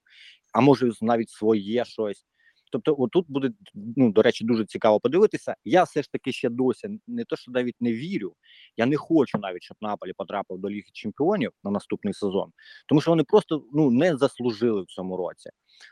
[0.53, 2.25] а може навіть своє щось.
[2.71, 3.51] Тобто, отут буде
[3.95, 5.55] ну до речі, дуже цікаво подивитися.
[5.65, 8.33] Я все ж таки ще досі не то, що навіть не вірю.
[8.77, 12.51] Я не хочу навіть, щоб Наполі потрапив до Ліги Чемпіонів на наступний сезон,
[12.87, 15.49] тому що вони просто ну не заслужили в цьому році.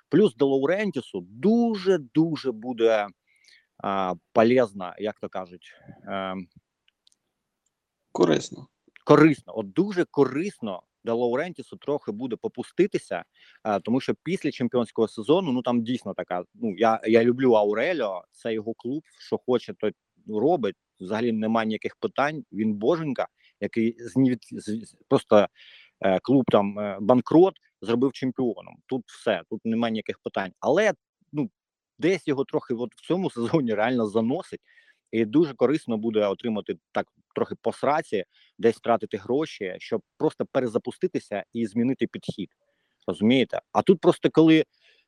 [0.10, 3.08] Плюс до Лаурентісу дуже дуже буде
[3.78, 5.74] а, полезно, як то кажуть,
[6.08, 6.36] е,
[8.12, 8.68] корисно.
[9.04, 9.58] корисно.
[9.58, 13.24] От дуже корисно де Лаурентісу трохи буде попуститися,
[13.64, 16.44] е, тому що після чемпіонського сезону ну там дійсно така.
[16.54, 19.04] Ну я я люблю Ауреліо, це його клуб.
[19.20, 19.90] Що хоче, то
[20.28, 20.76] робить.
[21.00, 22.44] Взагалі немає ніяких питань.
[22.52, 23.28] Він боженька,
[23.62, 24.38] який знів
[25.08, 25.48] просто
[26.02, 28.76] е, клуб там е, банкрот зробив чемпіоном.
[28.86, 30.52] Тут все, тут немає ніяких питань.
[30.60, 30.94] Але
[31.32, 31.50] ну
[31.98, 34.62] десь його трохи от в цьому сезоні реально заносить.
[35.12, 38.24] І дуже корисно буде отримати так трохи по сраці,
[38.58, 42.50] десь втратити гроші, щоб просто перезапуститися і змінити підхід.
[43.08, 43.62] Розумієте?
[43.72, 44.66] А тут просто коли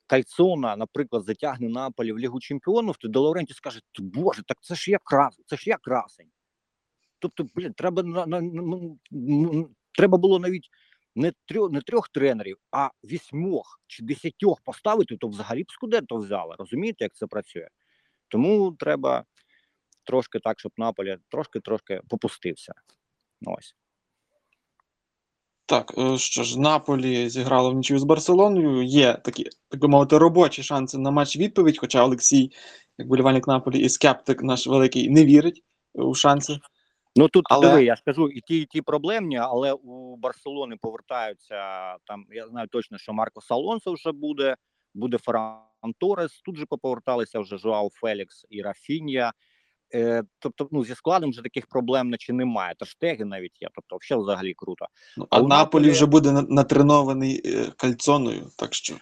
[0.08, 5.00] Кальцона, наприклад, затягне Наполі в Лігу Чемпіонів, то Де скаже: Боже, так це ж я
[5.04, 6.30] крас, це ж я красень.
[7.20, 10.70] Тобто, блін, треба на, на, на, треба було навіть
[11.18, 16.56] не трьох, не трьох тренерів, а вісьмох чи десятьох поставити, то взагалі б Скудетто взяли.
[16.60, 17.68] Розумієте, як це працює?
[18.28, 19.24] Тому треба
[20.04, 22.74] трошки так, щоб Наполі трошки-трошки попустився.
[23.46, 23.76] Ось.
[25.66, 28.84] Так, е, що ж, Наполі зіграло в нічию з Барселоною.
[28.84, 31.78] Є такі, так би мовити, робочі шанси на матч відповідь.
[31.78, 32.52] Хоча Олексій,
[32.98, 35.64] як болівальник Наполі, і скептик наш великий, не вірить
[35.94, 36.60] у шанси.
[37.18, 40.76] Ну тут Але- диви, я ж кажу, і ті, і ті проблемні, але у Барселони
[40.82, 42.26] повертаються там.
[42.32, 44.56] Я знаю точно, що Марко Алонсо вже буде,
[44.94, 46.42] буде Ферран Торес.
[46.42, 49.34] Тут же поповерталися вже Жоау Фелікс і Рафінія.
[49.94, 52.74] Е, тобто, ну зі складом вже таких проблем наче немає.
[52.80, 53.70] Та штеги навіть є.
[53.76, 54.86] Тобто, взагалі, взагалі круто.
[55.18, 58.52] Ну, А а Наполі Наполі- вже буде натренований е, кальцоною.
[58.58, 58.96] Так що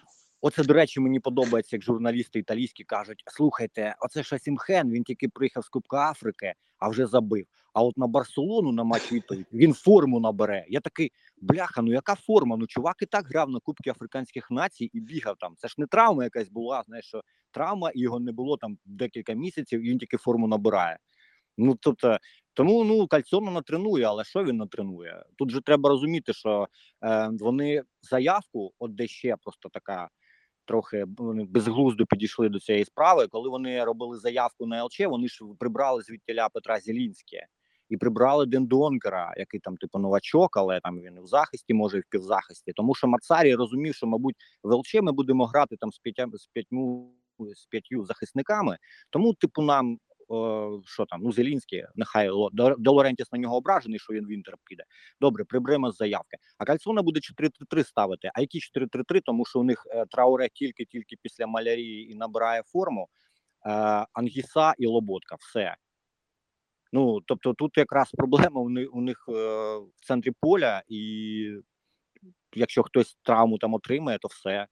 [0.46, 5.64] Оце, до речі, мені подобається, як журналісти італійські кажуть: слухайте, оце Шасімхен, він тільки приїхав
[5.64, 7.46] з Кубка Африки, а вже забив.
[7.72, 10.64] А от на Барселону на матч відповідь він форму набере.
[10.68, 12.56] Я такий бляха, ну яка форма?
[12.56, 15.54] Ну чувак і так грав на Кубки Африканських націй і бігав там.
[15.56, 16.82] Це ж не травма якась була.
[16.82, 20.98] Знаєш, що травма і його не було там декілька місяців, і він тільки форму набирає.
[21.58, 22.18] Ну тобто,
[22.54, 25.24] тому ну Кальцоно натренує, але що він натренує?
[25.36, 26.68] Тут же треба розуміти, що
[27.04, 30.08] е, вони заявку, от де ще просто така
[30.66, 31.04] трохи
[31.48, 33.26] безглуздо підійшли до цієї справи.
[33.26, 37.46] Коли вони робили заявку на ЛЧ, вони ж прибрали звідтіля Петра Зілінське
[37.88, 42.04] і прибрали Дендонкера, який там типу новачок, але там він в захисті, може і в
[42.10, 42.72] півзахисті.
[42.72, 46.46] Тому що Мацарі розумів, що мабуть в ЛЧ ми будемо грати там з п'ятя з
[46.46, 48.78] п'ятьму з п'ятью захисниками.
[49.10, 49.98] Тому, типу, нам.
[50.84, 54.30] Що там, ну Зелінський, нехай Ло- Де Де Лорентіс на нього ображений, що він в
[54.30, 54.84] інтер піде.
[55.20, 56.36] Добре, приберемо з заявки.
[56.58, 58.30] А Кальцона буде 4-3-3 ставити.
[58.34, 59.20] А які 4-3-3?
[59.24, 63.08] Тому що у них е, Трауре тільки-тільки після малярії і набирає форму.
[63.66, 63.70] Е,
[64.12, 65.36] Ангіса і Лоботка.
[65.40, 65.76] Все.
[66.92, 69.32] Ну, тобто, тут якраз проблема у них, у них е,
[69.76, 71.60] в центрі поля, і
[72.54, 74.66] якщо хтось травму там отримає, то все.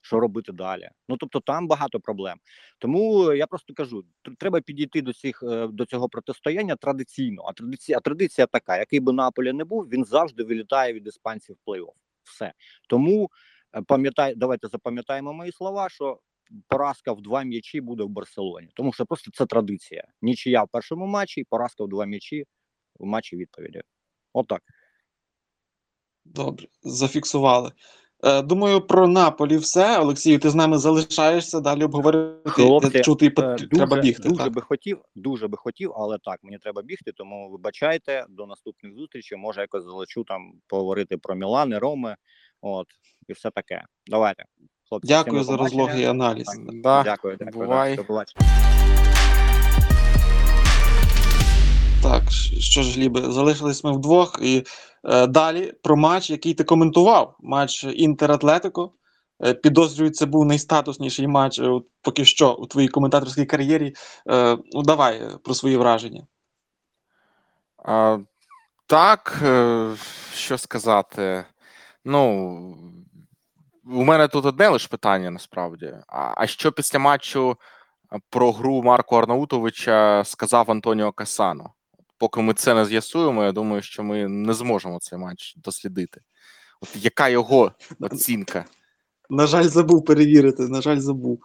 [0.00, 0.90] Що робити далі?
[1.08, 2.38] Ну тобто там багато проблем.
[2.78, 4.04] Тому я просто кажу:
[4.38, 7.42] треба підійти до цих е, до цього протистояння традиційно.
[7.42, 11.56] А традиція, а традиція така: який би Наполі не був, він завжди вилітає від іспанців
[11.56, 11.92] в плей-офф.
[12.22, 12.52] Все
[12.88, 13.30] тому
[13.76, 16.20] е, пам'ятай, давайте запам'ятаємо мої слова, що
[16.68, 20.04] поразка в два м'ячі буде в Барселоні, тому що просто це традиція.
[20.22, 22.44] Нічия в першому матчі, поразка в два м'ячі
[22.98, 23.82] в матчі відповіді.
[24.32, 24.62] Отак.
[26.24, 27.72] добре, зафіксували.
[28.24, 29.98] Е, Думаю, про Наполі все.
[29.98, 32.50] Олексію, ти з нами залишаєшся далі обговорити.
[32.50, 34.28] Хлопці, Я чув, тобі Е, пот- треба бігти.
[34.28, 34.52] Дуже так.
[34.52, 39.38] би хотів, дуже би хотів, але так, мені треба бігти, тому вибачайте до наступних зустрічей.
[39.38, 42.16] Може, якось залечу там поговорити про Мілани, Роми.
[42.62, 42.86] От
[43.28, 43.82] і все таке.
[44.06, 44.44] Давайте,
[44.88, 45.08] хлопці.
[45.08, 45.82] Дякую за побачення.
[45.82, 46.46] розлогий аналіз.
[46.46, 46.80] Так.
[46.82, 47.66] Да, Дякую, дякую.
[47.66, 47.98] бувай.
[52.02, 52.30] Так,
[52.60, 54.38] що ж, Лібе, залишились ми вдвох.
[54.42, 54.64] І
[55.04, 57.36] е, далі про матч, який ти коментував.
[57.40, 58.92] Матч Інтер Атлетико.
[59.44, 63.94] Е, підозрюю, це був найстатусніший матч е, поки що у твоїй коментаторській кар'єрі.
[64.30, 66.26] Е, ну, давай е, про свої враження.
[67.84, 68.18] А,
[68.86, 69.94] так, е,
[70.34, 71.44] що сказати.
[72.04, 72.76] Ну,
[73.86, 75.94] у мене тут одне лише питання насправді.
[76.08, 77.56] А, а що після матчу
[78.30, 81.70] про гру Марко Арнаутовича сказав Антоніо Касано?
[82.18, 86.20] Поки ми це не з'ясуємо, я думаю, що ми не зможемо цей матч дослідити.
[86.80, 88.64] От яка його оцінка?
[89.30, 90.68] На жаль, забув перевірити.
[90.68, 91.40] На жаль, забув.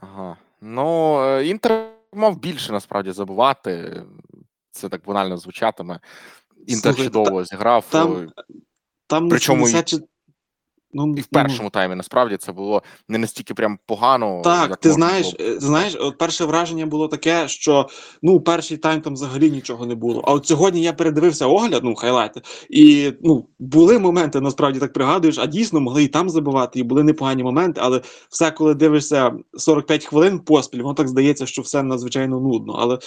[0.00, 0.36] Ага.
[0.60, 4.02] Ну, е, Інтер мав більше насправді забувати.
[4.70, 6.00] Це так банально звучатиме.
[6.66, 7.84] Інтер Слухай, чудово зіграв.
[7.90, 8.32] Там,
[9.06, 10.06] там Причому на 70 чи-
[10.92, 14.40] ну, І в ну, першому таймі насправді це було не настільки прям погано.
[14.44, 17.88] Так, як ти знаєш, було е, знаєш, от перше враження було таке, що
[18.22, 20.22] ну перший тайм там взагалі нічого не було.
[20.24, 25.38] А от сьогодні я передивився огляд, ну хайлайти, і ну були моменти, насправді так пригадуєш,
[25.38, 30.04] а дійсно могли і там забивати, і були непогані моменти, але все, коли дивишся 45
[30.04, 32.76] хвилин поспіль, воно так здається, що все надзвичайно нудно.
[32.78, 32.98] Але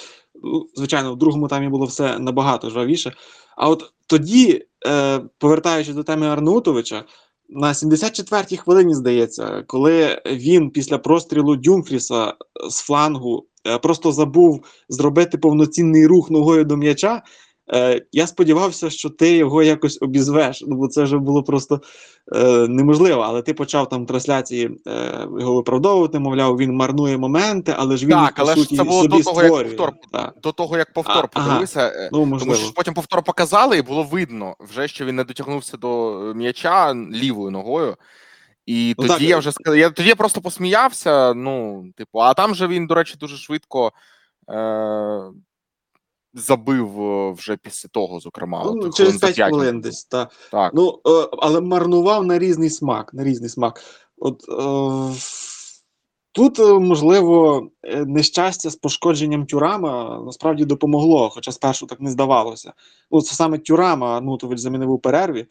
[0.44, 3.14] ну, звичайно, в другому таймі було все набагато жвавіше.
[3.58, 7.04] А от тоді, е, повертаючись до теми Арнаутовича,
[7.50, 12.34] на 74-й хвилині, здається, коли він після прострілу Дюмфріса
[12.70, 17.24] з флангу е, просто забув зробити повноцінний рух ногою до м'яча.
[17.74, 20.64] Е, Я сподівався, що ти його якось обізвеш.
[20.68, 21.82] Ну, бо це вже було просто
[22.36, 23.22] е, неможливо.
[23.22, 28.12] Але ти почав там трансляції е, його виправдовувати, мовляв, він марнує моменти, але ж він
[28.12, 30.34] Так, по але ж суті, це було собі до того, як повтор Так.
[30.44, 31.48] До того, як повтор А, ага.
[31.48, 35.24] подивився, е, Ну, тому що потім повтор показали, і було видно вже, що він не
[35.24, 37.96] дотягнувся до е, м'яча лівою ногою.
[38.66, 41.34] І Ну, тоді так, я вже сказав, я тоді я просто посміявся.
[41.34, 43.92] Ну, типу, а там же він, до речі, дуже швидко.
[44.52, 45.32] Е-
[46.34, 48.64] забив е, вже після того, зокрема.
[48.66, 50.04] Ну, от через 5 хвилин десь.
[50.04, 50.30] Та.
[50.52, 50.74] Так.
[50.74, 53.14] Ну, е, але марнував на різний смак.
[53.14, 53.82] На різний смак.
[54.18, 55.20] От, е,
[56.32, 57.68] тут, е, можливо,
[58.06, 62.74] нещастя з пошкодженням Тюрама насправді допомогло, хоча спершу так не здавалося.
[63.12, 65.48] Ну, це саме Тюрама Арнутович замінив у перерві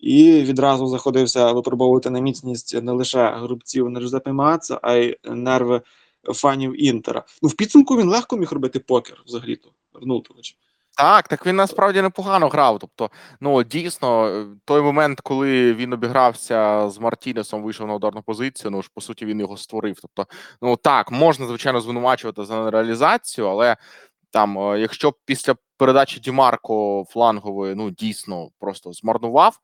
[0.00, 5.82] і відразу заходився випробовувати на міцність не лише грубців на Джузеппе Маца, а й нерви
[6.24, 7.24] фанів Інтера.
[7.42, 10.56] Ну, в підсумку він легко міг робити покер взагалі-то, Арнутович.
[10.96, 12.78] Так, так він насправді непогано грав.
[12.78, 13.10] Тобто,
[13.40, 18.70] ну дійсно, е, той момент, коли він обігрався з Мартінесом, вийшов на ударну позицію.
[18.70, 19.96] Ну ж по суті, він його створив.
[20.02, 20.26] Тобто,
[20.62, 23.76] ну так, можна звичайно звинувачувати за нереалізацію, але
[24.30, 29.58] там, якщо якщо після передачі Дімарко флангової, ну дійсно просто змарнував.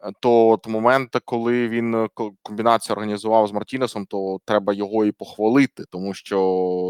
[0.00, 5.04] Е, То от момент, коли він е, ко- комбінацію організував з Мартінесом, то треба його
[5.04, 6.38] і похвалити, тому що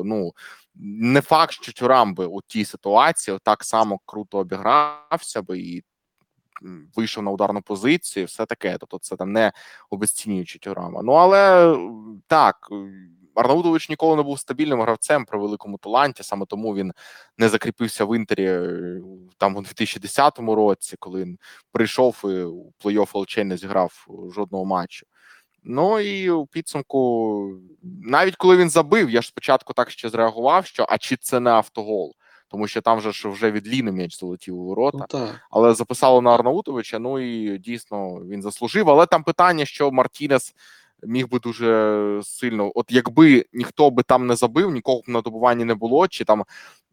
[0.05, 0.33] ну
[0.75, 5.85] не факт, що Тюрам би у тій ситуації так само круто обігрався би і
[6.97, 8.77] вийшов на ударну позицію, все таке.
[8.81, 9.53] Тобто, це там не
[9.91, 11.03] обезцінюючи Тюрама.
[11.03, 11.77] Ну але
[12.27, 12.57] так.
[13.39, 16.93] Арнаудович ніколи не був стабільним гравцем при великому таланті, саме тому він
[17.39, 19.01] не закріпився в інтері е,
[19.39, 21.39] там у 2010 році, коли він
[21.73, 25.07] прийшов і у плей-офф ЛЧ не зіграв жодного матчу.
[25.65, 27.61] Ну і у підсумку,
[28.03, 31.51] навіть коли він забив, я ж спочатку так ще зреагував, що а чи це не
[31.51, 32.15] автогол?
[32.51, 36.21] Тому що там же ж вже від Ліни м'яч залетів у ворота Ну, але записало
[36.21, 36.99] на Арнаутовича.
[36.99, 38.91] Ну і дійсно він заслужив.
[38.91, 40.55] Але там питання, що Мартінес
[41.03, 45.65] міг би дуже сильно, от якби ніхто би там не забив, нікого б на добуванні
[45.65, 46.45] не було, чи там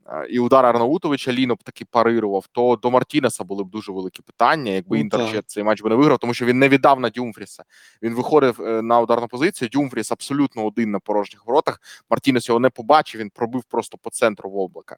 [0.08, 4.22] е, і удар Арнаутовича Ліно б таки парирував, то до Мартінеса були б дуже великі
[4.22, 7.00] питання, якби Ну, Інтер ще цей матч би не виграв, тому що він не віддав
[7.00, 7.64] на Дюмфріса.
[8.02, 9.70] Він виходив е, на ударну позицію.
[9.70, 11.82] Дюмфріс абсолютно один на порожніх воротах.
[12.10, 13.22] Мартінес його не побачив.
[13.22, 14.98] Він пробив просто по центру в облака.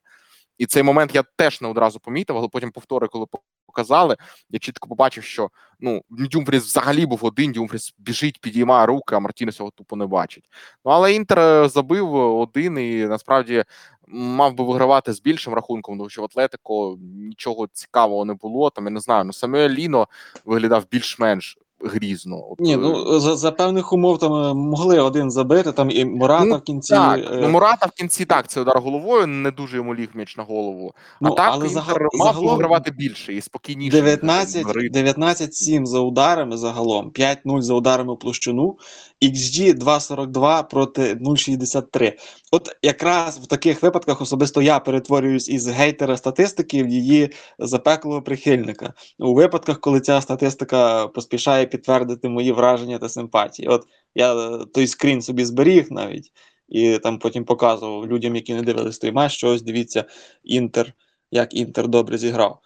[0.58, 3.26] І цей момент я теж не одразу помітив, але потім повтори, коли
[3.66, 4.16] показали,
[4.50, 5.50] я чітко побачив, що
[5.80, 7.52] ну Дюмфріс взагалі був один.
[7.52, 10.44] Дюмфріс біжить, підіймає руки, а Мартінес його тупо не бачить.
[10.84, 13.64] Ну але Інтер е, забив один і насправді
[14.08, 18.70] мав би вигравати з більшим рахунком, тому що в Атлетико нічого цікавого не було.
[18.70, 19.24] Там я не знаю.
[19.24, 20.08] Ну Самуель Ліно
[20.44, 22.44] виглядав більш-менш грізно.
[22.50, 26.04] От, Ні, е, ну за, за певних умов там е, могли один забити, там і
[26.04, 26.92] Мурата Ну, в кінці.
[26.94, 30.36] так, е, ну Мурата в кінці так, це удар головою, не дуже йому ліг м'яч
[30.36, 30.92] на голову.
[31.20, 33.96] ну, а так але загал- мав вигравати більше і спокійніше.
[33.96, 34.88] 19, грати.
[34.90, 38.78] 19-7 за ударами загалом, 5-0 за ударами в площину,
[39.22, 42.12] XG 2,42 проти 0,63.
[42.52, 48.92] От якраз в таких випадках особисто я перетворююсь із гейтера статистики в її запеклого прихильника.
[49.18, 53.68] У випадках, коли ця статистика поспішає підтвердити мої враження та симпатії.
[53.68, 56.32] От я е, той скрін собі зберіг навіть.
[56.68, 60.04] І там потім показував людям, які не дивились той матч, що ось дивіться,
[60.44, 60.92] Інтер,
[61.30, 62.58] як Інтер добре зіграв.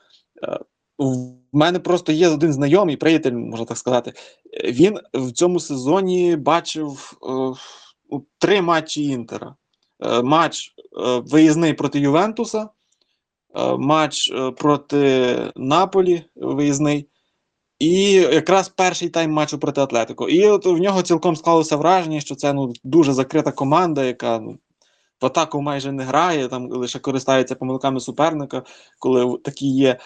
[0.45, 0.59] Е,
[0.99, 4.13] В мене просто є один знайомий, приятель, можна так сказати.
[4.65, 9.57] Він в цьому сезоні бачив е, три матчі Інтера.
[10.05, 12.69] Е, матч е, виїзний проти Ювентуса,
[13.57, 17.09] е, матч е, проти Наполі виїзний,
[17.83, 20.29] і якраз перший тайм матчу проти Атлетико.
[20.29, 24.59] І от в нього цілком склалося враження, що це ну, дуже закрита команда, яка ну,
[25.21, 28.63] в атаку майже не грає, там лише користається помилками суперника,
[28.99, 29.99] коли такі є.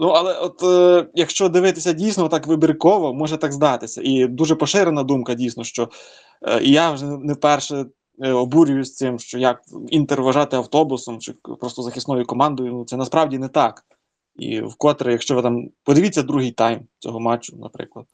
[0.00, 4.00] Ну, але от е, якщо дивитися дійсно так вибірково, може так здатися.
[4.04, 5.88] І дуже поширена думка, дійсно, що
[6.42, 7.86] е, я вже не вперше
[8.22, 12.72] е, обурююсь цим, що як інтер вважати автобусом чи просто захисною командою.
[12.72, 13.84] Ну, це насправді не так.
[14.36, 18.06] І вкотре, якщо ви там подивіться другий тайм цього матчу, наприклад.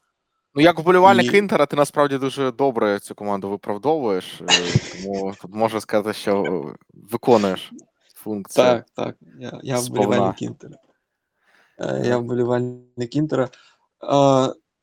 [0.54, 4.46] Ну, як вболівальник І- Інтера, ти насправді дуже добре цю команду виправдовуєш, е,
[5.02, 6.74] тому тут можна сказати, що е,
[7.10, 7.72] виконуєш
[8.14, 8.64] функцію.
[8.64, 9.16] Так, так.
[9.38, 10.76] Я, я вболівальник інтера.
[11.78, 13.48] Е, Я вболівальник інтера.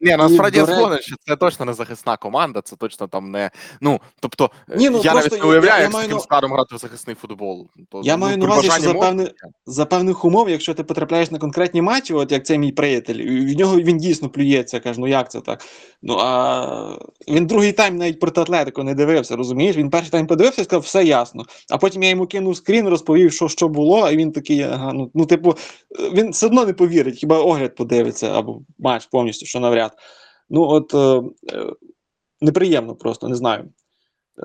[0.02, 3.52] Ні, насправді згоден, що це точно не захисна команда, це точно там не.
[3.82, 6.78] Ну, тобто, Ні, ну, я навіть не уявляю, я як з таким складом грати в
[6.78, 7.68] захисний футбол.
[7.92, 9.02] То, Я ну, маю на увазі, що за, можна.
[9.02, 9.32] певни,
[9.66, 13.16] за певних умов, якщо ти потрапляєш на конкретні матчі, от як цей мій приятель,
[13.54, 15.64] в нього він дійсно плюється, каже, ну як це так?
[16.02, 19.78] Ну а він другий тайм навіть проти Атлетико не дивився, розумієш?
[19.78, 21.46] Він перший тайм подивився і сказав, все ясно.
[21.70, 25.12] А потім я йому кинув скрін, розповів, що, що було, а він такий, ага, ну,
[25.14, 25.56] ну, типу,
[26.14, 29.87] він все одно не повірить, хіба огляд подивиться або матч повністю, що навряд.
[30.50, 31.74] Ну, от е, е,
[32.42, 33.64] неприємно просто, не знаю.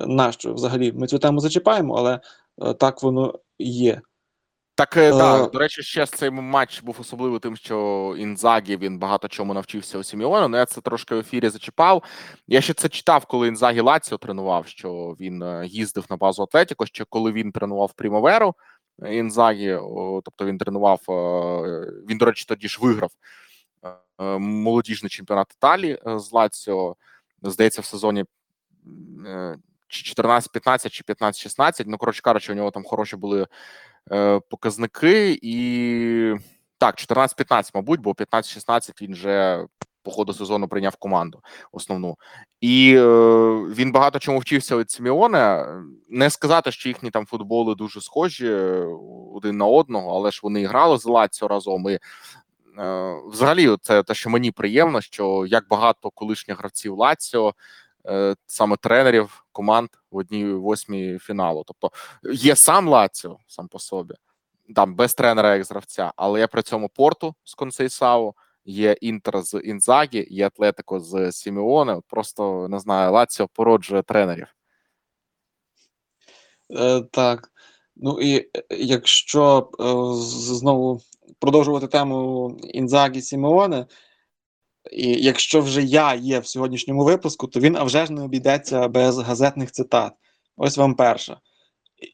[0.01, 2.20] е, Нащо взагалі ми цю тему зачіпаємо, але
[2.62, 4.01] е, так воно є.
[4.74, 8.99] Так, е, Е, так, до речі, ще цей матч був особливий тим, що Інзагі він
[8.99, 10.49] багато чому навчився у Сіміону.
[10.49, 12.03] Ну, я це трошки в ефірі зачіпав.
[12.47, 16.86] Я ще це читав, коли Інзагі Лаціо тренував, що він е, їздив на базу Атлетіко,
[16.86, 18.55] що коли він тренував Прімаверу,
[19.11, 19.78] Інзагі,
[20.24, 21.01] тобто він тренував.
[21.09, 23.16] е, Він, до речі, тоді ж виграв е,
[24.38, 26.96] молодіжний чемпіонат Італії е, з Лаціо.
[27.42, 28.24] Здається, в сезоні
[29.26, 29.56] е,
[29.90, 31.84] 14-15 чи 15-16.
[31.86, 33.46] Ну, коротше кажучи, у нього там хороші були
[34.12, 35.38] е, показники.
[35.42, 36.34] І
[36.78, 39.66] так, 14-15, мабуть, бо 15-16 він вже
[40.02, 41.40] по ходу сезону прийняв команду
[41.72, 42.16] основну.
[42.60, 43.04] І е,
[43.74, 45.66] він багато чому вчився від Сімеона.
[46.08, 48.86] Не сказати, що їхні там футболи дуже схожі е,
[49.34, 51.88] один на одного, але ж вони грали з Лаціо разом.
[51.88, 51.98] І е,
[53.26, 57.54] взагалі, це те, що мені приємно, що як багато колишніх гравців Лаціо,
[58.06, 61.64] е, саме тренерів команд в одній восьмій фіналу.
[61.66, 61.90] Тобто
[62.32, 64.14] є сам Лаціо сам по собі,
[64.74, 69.42] там без тренера як з гравця, але є при цьому Порту з Консейсао, є Інтер
[69.42, 71.94] з Інзагі, є Атлетико з Сімеоне.
[71.94, 74.46] От Просто не знаю, Лаціо породжує тренерів.
[76.70, 77.50] Е, так.
[77.96, 79.84] Ну і е, якщо е,
[80.54, 81.00] знову
[81.38, 83.86] продовжувати тему Інзагі Сімеоне,
[84.92, 88.88] і якщо вже я є в сьогоднішньому випуску, то він а вже ж не обійдеться
[88.88, 90.12] без газетних цитат.
[90.56, 91.40] Ось вам перша.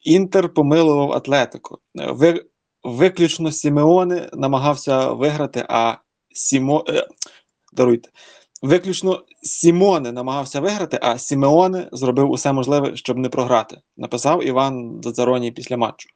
[0.03, 1.79] Інтер помилував Атлетико.
[1.99, 2.45] Е, Ви,
[2.83, 5.95] виключно Сімеоне намагався виграти, а
[6.33, 6.85] Сімо.
[6.89, 7.07] е,
[7.73, 8.09] Даруйте.
[8.61, 13.81] Виключно Сімоне намагався виграти, а Сімеоне зробив усе можливе, щоб не програти.
[13.97, 16.09] Написав Іван Зацароній після матчу.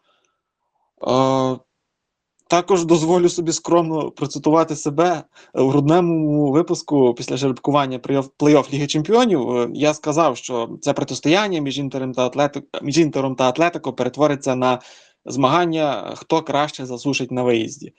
[1.08, 1.58] Е,
[2.48, 5.24] також дозволю собі скромно процитувати себе
[5.54, 9.50] в грудному випуску після жеребкування плей-офф Ліги Чемпіонів.
[9.50, 14.56] е, Я сказав, що це протистояння між Інтером та Атлетико, між Інтером та Атлетико перетвориться
[14.56, 14.80] на
[15.26, 17.94] змагання, хто краще засушить на виїзді.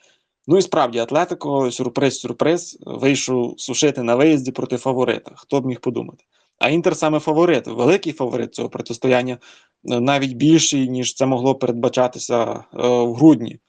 [0.47, 5.31] Ну і справді, Атлетико, сюрприз-сюрприз, вийшов сушити на виїзді проти фаворита.
[5.35, 6.23] Хто б міг подумати?
[6.59, 12.43] А Інтер саме фаворит, великий фаворит цього протистояння, е, навіть більший, ніж це могло передбачатися
[12.53, 13.59] е, в грудні.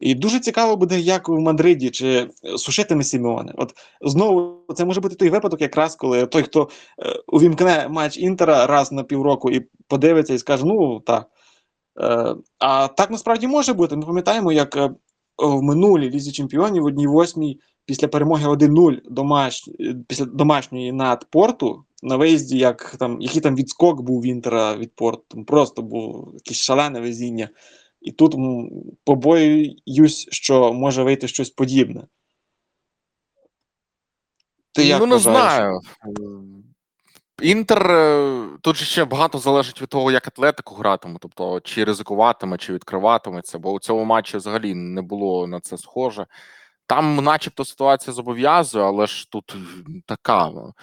[0.00, 2.28] І дуже цікаво буде, як в Мадриді чи е,
[2.58, 3.52] сушитиме Сімеоне.
[3.56, 6.68] От знову це може бути той випадок, якраз коли той, хто
[6.98, 11.26] е, увімкне матч Інтера раз на півроку і подивиться і скаже: ну так.
[12.00, 13.96] Е, а так насправді може бути.
[13.96, 14.90] Ми пам'ятаємо, як е,
[15.38, 19.68] в минулій лізі чемпіонів одній восьмій після перемоги 1-0 домаш...
[19.80, 24.94] е, після домашньої над порту на виїзді, як там який там відскок був Інтера від
[24.94, 25.22] порту.
[25.28, 27.48] Там просто був якесь шалене везіння.
[28.04, 28.34] І тут
[29.04, 32.06] побоююсь, що може вийти щось подібне.
[34.72, 35.52] Ти як ну, не вважаєш?
[35.52, 35.80] знаю.
[37.42, 42.58] Інтер е, тут же ще багато залежить від того, як Атлетико гратиме, тобто чи ризикуватиме,
[42.58, 46.26] чи відкриватиметься, бо у цьому матчі взагалі не було на це схоже.
[46.86, 49.56] Там, начебто, ситуація зобов'язує, але ж тут
[50.06, 50.74] така ну,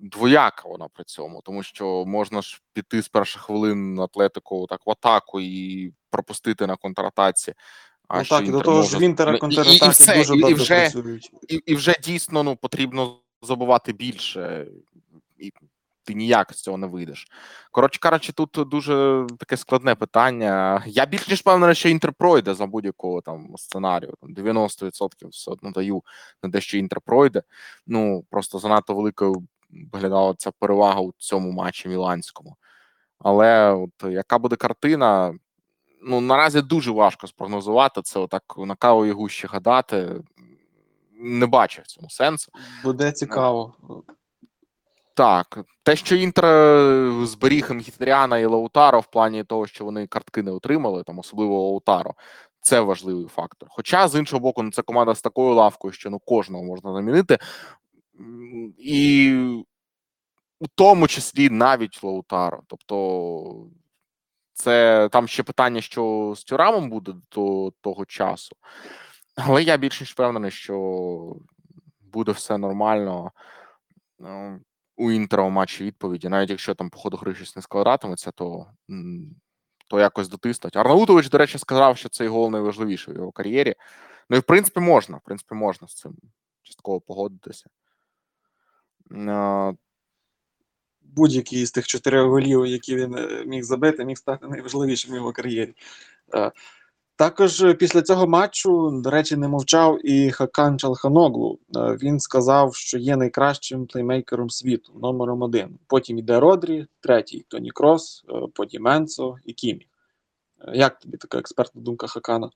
[0.00, 4.90] двояка вона при цьому, тому що можна ж піти з перших хвилин Атлетико так в
[4.90, 7.54] атаку і пропустити на контратаці.
[8.08, 10.38] А Ну так, до того ж може- в Інтера Ну, і- і- все, дуже і-
[10.38, 11.30] і добре вже- працюють.
[11.48, 14.66] і, і вже дійсно ну потрібно забувати більше,
[15.38, 15.52] і
[16.04, 17.26] ти ніяк з цього не вийдеш.
[17.70, 20.82] Коротше кажучи, тут дуже таке складне питання.
[20.86, 24.14] Я більш ніж впевнений, що інтер пройде за будь-якого там сценарію.
[24.20, 26.02] Там 90% все одно даю
[26.42, 27.42] на те, що інтер пройде.
[27.86, 29.46] Ну просто занадто великою
[29.92, 32.56] виглядала ця перевага у цьому матчі міланському.
[33.18, 35.34] Але от яка буде картина?
[36.02, 38.20] Ну наразі дуже важко спрогнозувати це.
[38.20, 40.22] Отак на кавовій гущі гадати.
[41.20, 42.52] Не бачу в цьому сенсу.
[42.84, 43.74] Буде цікаво.
[45.14, 50.42] Так, те, що Інтер е, зберіг Мхітріана і Лаутаро в плані того, що вони картки
[50.42, 52.14] не отримали, там особливо Лаутаро,
[52.60, 53.68] це важливий фактор.
[53.72, 57.38] Хоча з іншого боку, ну це команда з такою лавкою, що ну кожного можна замінити,
[58.78, 59.34] і
[60.60, 62.62] у тому числі навіть Лаутаро.
[62.66, 63.66] Тобто,
[64.52, 68.56] це там ще питання, що з Тюрамом буде до того часу.
[69.36, 71.36] Але я більш ніж впевнений, що
[72.00, 73.32] буде все нормально.
[74.18, 74.60] Ну,
[74.96, 78.66] у Інтера матчі відповіді, навіть якщо там по ходу гри щось не складатиметься, то,
[79.88, 80.76] то якось дотиснуть.
[80.76, 83.74] Арнаутович, до речі, сказав, що цей гол найважливіший в його кар'єрі.
[84.30, 86.16] Ну і в принципі можна, в принципі, можна з цим
[86.62, 87.66] частково погодитися.
[91.16, 95.32] Будь-який з тих чотирьох голів, які він е, міг забити, міг стати найважливішим в його
[95.32, 95.74] кар'єрі.
[96.34, 96.52] Е,
[97.16, 101.58] Також е, після цього матчу, до речі, не мовчав і Хакан Чалханоглу.
[101.74, 105.78] Він сказав, що є найкращим плеймейкером світу, номером один.
[105.86, 109.86] Потім йде Родрі, третій Тоні Крос, потім Енсо і Кімі.
[110.72, 112.50] Як тобі така експертна думка Хакана?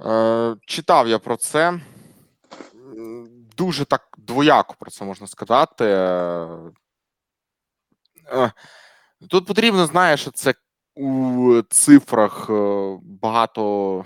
[0.00, 1.80] Е, читав я про це.
[3.56, 5.84] Дуже так двояко про це можна сказати.
[8.32, 8.52] Е,
[9.30, 10.54] Тут потрібно, знаєш, це
[10.96, 14.04] у цифрах е, багато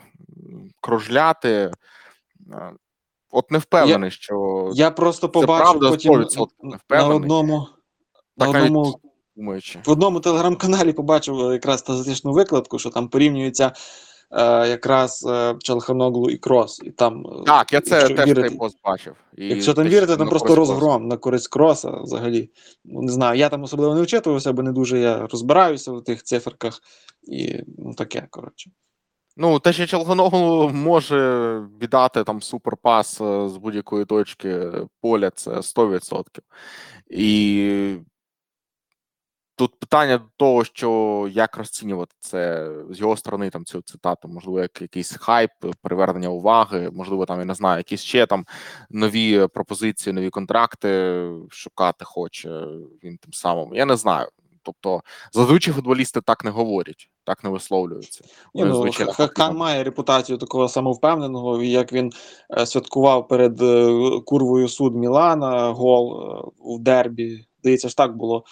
[0.81, 1.71] кружляти.
[2.53, 2.73] Е,
[3.31, 6.49] От не впевнений, що Я просто Це побачив правда, потім 100%
[6.91, 7.67] на одному,
[8.37, 9.01] на одному
[9.37, 9.79] думаючи.
[9.85, 13.73] в одному телеграм-каналі побачив якраз статистичну викладку, що там порівнюється
[14.69, 16.81] якраз е, Чалханоглу і Крос.
[16.85, 19.15] І там, е, Так, я це теж вірити- цей пост бачив.
[19.37, 22.51] І Якщо там вірити, там просто розгром на користь кроса взагалі.
[22.85, 26.23] Ну, не знаю, я там особливо не вчитувався, бо не дуже я розбираюся в тих
[26.23, 26.81] циферках.
[27.23, 28.71] І ну, таке, коротше.
[29.37, 36.23] Ну, те, що Челгоноглу може віддати там суперпас е, з будь-якої точки поля, це 100%.
[37.11, 37.97] І
[39.59, 44.61] тут питання до того, що як розцінювати це з його сторони, там цю цитату, можливо,
[44.61, 45.51] як якийсь хайп,
[45.83, 48.47] привернення уваги, можливо, там я не знаю, якісь ще там
[48.91, 52.49] нові пропозиції, нові контракти шукати хоче
[53.05, 53.75] він тим самим.
[53.75, 54.29] Я не знаю.
[54.63, 55.03] Тобто,
[55.33, 58.25] зазвичай футболісти так не говорять, так не висловлюються.
[58.55, 62.13] Ні, ну, звичайно, має репутацію такого самовпевненого, як він
[62.59, 63.89] е, святкував перед е,
[64.27, 67.47] курвою суд Мілана гол е, в дербі.
[67.61, 68.45] Здається ж так було.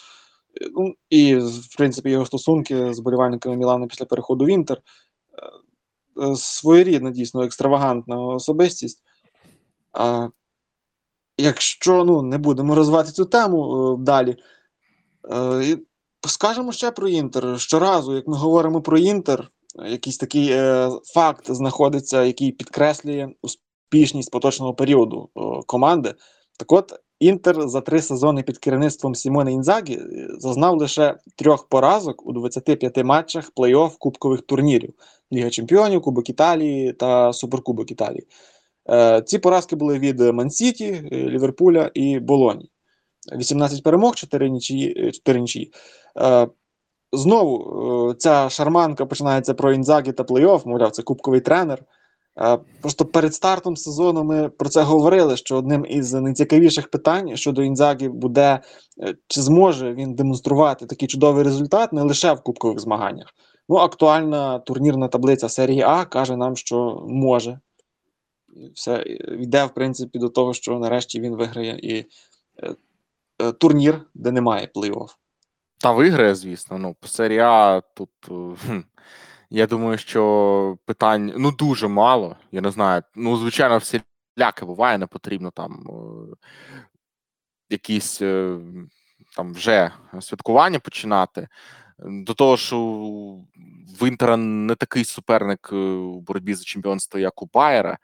[0.77, 4.83] Ну, і, в принципі, його стосунки з болівальниками Мілана після переходу в Інтер.
[6.19, 9.03] Е, е, Своєрідна, дійсно, екстравагантна особистість.
[9.93, 10.29] А,
[11.39, 14.37] якщо ну, не будемо розвивати цю тему е, далі,
[16.27, 17.61] скажемо ще про Інтер.
[17.61, 19.51] Щоразу, як ми говоримо про Інтер,
[19.87, 20.49] якийсь такий
[21.15, 25.31] факт знаходиться, який підкреслює успішність поточного періоду
[25.67, 26.15] команди.
[26.59, 32.27] Так от, Інтер за три сезони під керівництвом Сімоне Інзагі е, зазнав лише трьох поразок
[32.27, 34.95] у 25 матчах плей-офф кубкових турнірів:
[35.33, 38.27] Ліга Чемпіонів, Кубок Італії та Суперкубок Італії.
[38.91, 42.71] Е, ці поразки були від Мансіті, е, Ліверпуля і Болоні.
[43.33, 45.13] 18 перемог, 4 нічиї.
[45.13, 45.73] 4 нічиї.
[47.13, 51.83] Знову ця шарманка починається про Інзагі та плей-офф, мовляв, це кубковий тренер.
[52.41, 57.63] Е, Просто перед стартом сезону ми про це говорили, що одним із найцікавіших питань щодо
[57.63, 58.61] Інзагі буде,
[59.03, 63.35] е, чи зможе він демонструвати такий чудовий результат не лише в кубкових змаганнях.
[63.69, 67.61] Ну, актуальна турнірна таблиця серії А каже нам, що може.
[68.75, 72.07] Все е, йде, в принципі, до того, що нарешті він виграє і
[72.63, 72.75] е,
[73.43, 75.09] е, турнір, де немає плей-офф.
[75.79, 76.79] Та виграє, звісно.
[76.79, 76.97] Ну,
[77.41, 78.11] А тут.
[78.67, 78.81] хм,
[79.51, 82.37] Я думаю, що питань ну дуже мало.
[82.53, 83.03] Я не знаю.
[83.15, 86.37] Ну, звичайно, всіляке буває, не потрібно там е,
[87.71, 88.59] якісь е,
[89.37, 89.91] там вже
[90.21, 91.49] святкування починати.
[91.99, 92.79] До того, що
[94.01, 97.99] в Інтера не такий суперник е, у боротьбі за чемпіонство, як у Байера,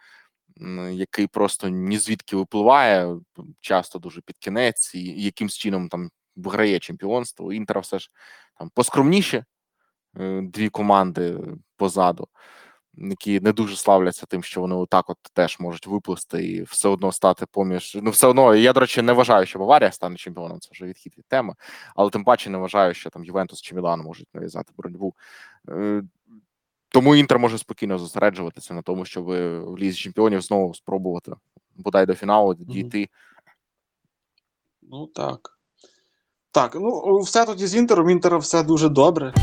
[0.93, 3.17] який просто ні звідки випливає,
[3.61, 7.47] часто дуже під кінець, і якимсь чином там виграє чемпіонство.
[7.47, 8.11] У Інтера все ж
[8.59, 9.45] там поскромніше
[10.43, 11.39] дві команди
[11.77, 12.29] позаду,
[12.95, 17.13] які не дуже славляться тим, що вони отак от теж можуть виплисти і все одно
[17.13, 17.99] стати поміж.
[18.03, 21.15] Ну, все одно, я, до речі, не вважаю, що Баварія стане чемпіоном, це вже відхід
[21.19, 21.55] від теми,
[21.97, 25.15] але тим паче не вважаю, що там Ювентус чи Мілан можуть нав'язати боротьбу.
[25.69, 26.03] Е,
[26.89, 31.33] Тому Інтер може спокійно зосереджуватися на тому, щоб в лізі чемпіонів знову спробувати
[31.77, 33.09] бодай до фіналу дійти.
[34.83, 35.59] Ну так.
[36.51, 38.11] Так, ну все тоді з Інтером.
[38.11, 39.35] Інтера все дуже добре.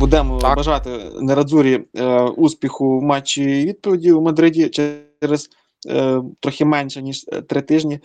[0.00, 0.56] Будемо Так.
[0.56, 5.50] бажати Нерадзурі е, успіху в матчі відповіді у Мадриді через
[5.88, 8.00] е, трохи менше, ніж е, три тижні.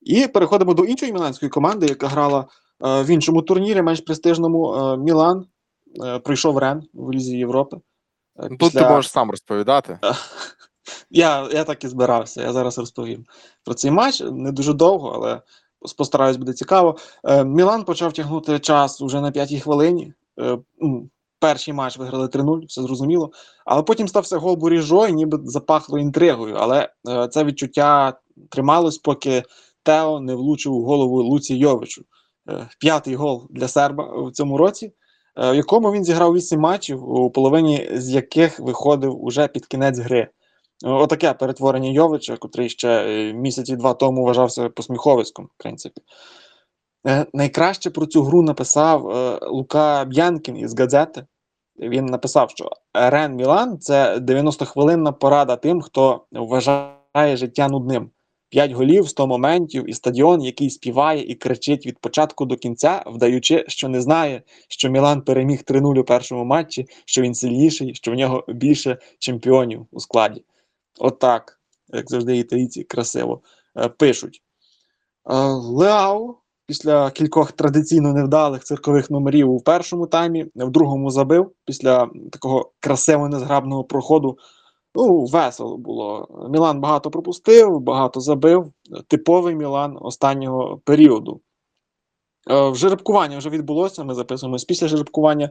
[0.00, 2.46] І переходимо до іншої міланської команди, яка грала
[2.84, 4.74] е, в іншому турнірі, менш престижному.
[4.74, 5.46] Е, Мілан
[6.04, 7.76] е, пройшов Рен в Лізі Європи.
[8.38, 9.98] Е, Ну, Тут ти можеш сам розповідати.
[11.10, 13.24] Я, я так і збирався, я зараз розповім
[13.64, 14.20] про цей матч.
[14.20, 15.40] Не дуже довго, але
[15.96, 16.96] постараюсь буде цікаво.
[17.24, 20.12] Е, Мілан почав тягнути час уже на п'ятій хвилині.
[20.40, 20.58] Е,
[21.40, 23.30] перший матч виграли 3-0, все зрозуміло.
[23.64, 26.56] Але потім стався гол Буріжо, і ніби запахло інтригою.
[26.58, 28.18] Але е, це відчуття
[28.50, 29.42] трималось, поки
[29.82, 32.04] Тео не влучив у голову Луці Йовичу.
[32.50, 34.92] Е, п'ятий гол для серба в цьому році,
[35.36, 39.98] е, в якому він зіграв 8 матчів, у половині з яких виходив уже під кінець
[39.98, 40.28] гри.
[40.84, 46.00] Отаке перетворення Йовича, котрий ще е, місяці два тому вважався посміховиськом, в принципі.
[47.06, 51.26] Е, Найкраще про цю гру написав е, Лука Б'янкін із газети.
[51.78, 58.10] Він написав, що Рен Мілан це 90-хвилинна порада тим, хто вважає життя нудним.
[58.48, 63.64] П'ять голів, 100 моментів і стадіон, який співає і кричить від початку до кінця, вдаючи,
[63.68, 68.14] що не знає, що Мілан переміг 3-0 у першому матчі, що він сильніший, що в
[68.14, 70.44] нього більше чемпіонів у складі.
[70.98, 73.40] Отак, як завжди, італійці красиво
[73.76, 74.42] е, пишуть.
[75.24, 76.39] Леау
[76.70, 83.28] після кількох традиційно невдалих циркових номерів у першому таймі, в другому забив після такого красиво
[83.28, 84.38] незграбного проходу.
[84.94, 86.28] Ну, весело було.
[86.50, 88.72] Мілан багато пропустив, багато забив.
[89.08, 91.40] Типовий Мілан останнього періоду.
[92.50, 94.04] Е, жеребкування вже відбулося.
[94.04, 95.50] Ми записуємось після жеребкування.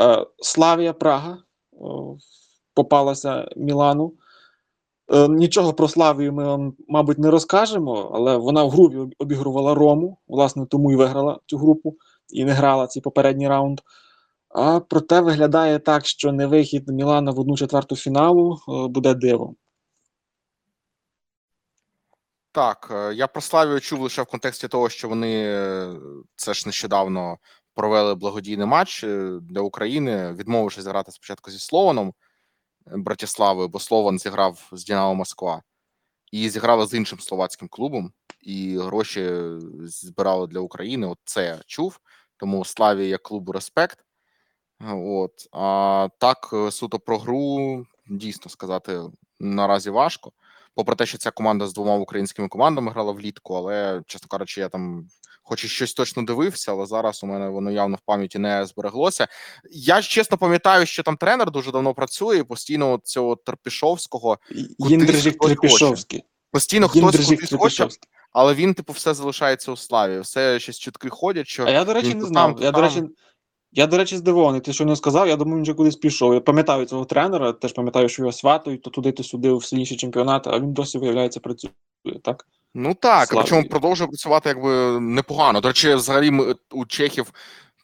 [0.00, 1.76] Е, Славія Прага е,
[2.74, 4.12] попалася Мілану.
[5.12, 10.18] Е, Нічого про Славію ми вам, мабуть, не розкажемо, але вона в групі обігрувала Рому,
[10.28, 11.96] власне, тому і виграла цю групу
[12.28, 13.80] і не грала цей попередній раунд.
[14.48, 19.56] А проте виглядає так, що не вихід Мілана в одну четверту фіналу е, буде дивом.
[22.52, 25.44] Так, е, я про Славію чув лише в контексті того, що вони
[26.36, 27.38] це ж нещодавно
[27.74, 29.04] провели благодійний матч
[29.42, 32.12] для України, відмовившись грати спочатку зі Слованом
[32.94, 35.62] Братиславою, бо Слован зіграв з Дінамо Москва,
[36.32, 39.30] і зіграли з іншим словацьким клубом, і гроші
[39.80, 41.06] збирали для України.
[41.06, 42.00] От це я чув.
[42.36, 43.98] Тому Славі як клубу респект.
[44.92, 49.00] От а так, е, суто про гру дійсно сказати
[49.40, 50.32] наразі важко
[50.74, 54.68] попри те, що ця команда з двома українськими командами грала влітку, але, чесно кажучи, я
[54.68, 55.08] там
[55.42, 59.28] хоч і щось точно дивився, але зараз у мене воно явно в пам'яті не збереглося.
[59.70, 64.38] Я ж чесно пам'ятаю, що там тренер дуже давно працює, і постійно от цього Терпішовського,
[64.78, 65.38] Єндрижик.
[65.38, 66.24] Трепішовський.
[66.50, 67.88] постійно хтось кудись хоче,
[68.32, 70.20] але він, типу, все залишається у славі.
[70.20, 72.54] Все щось чутки ходять, що А я, до речі, він не знав.
[72.54, 73.02] там, я, до речі,
[73.72, 74.60] я, до речі, здивований.
[74.60, 76.34] Ти що не сказав, я думаю, він вже кудись пішов.
[76.34, 79.96] Я пам'ятаю цього тренера, теж пам'ятаю, що його сватують, то туди, то сюди, в сильніші
[79.96, 81.70] чемпіонати, а він досі, виявляється, працює.
[82.22, 82.46] Так?
[82.74, 85.60] Ну так, Слава причому продовжує працювати якби непогано.
[85.60, 87.32] До речі, взагалі ми- у чехів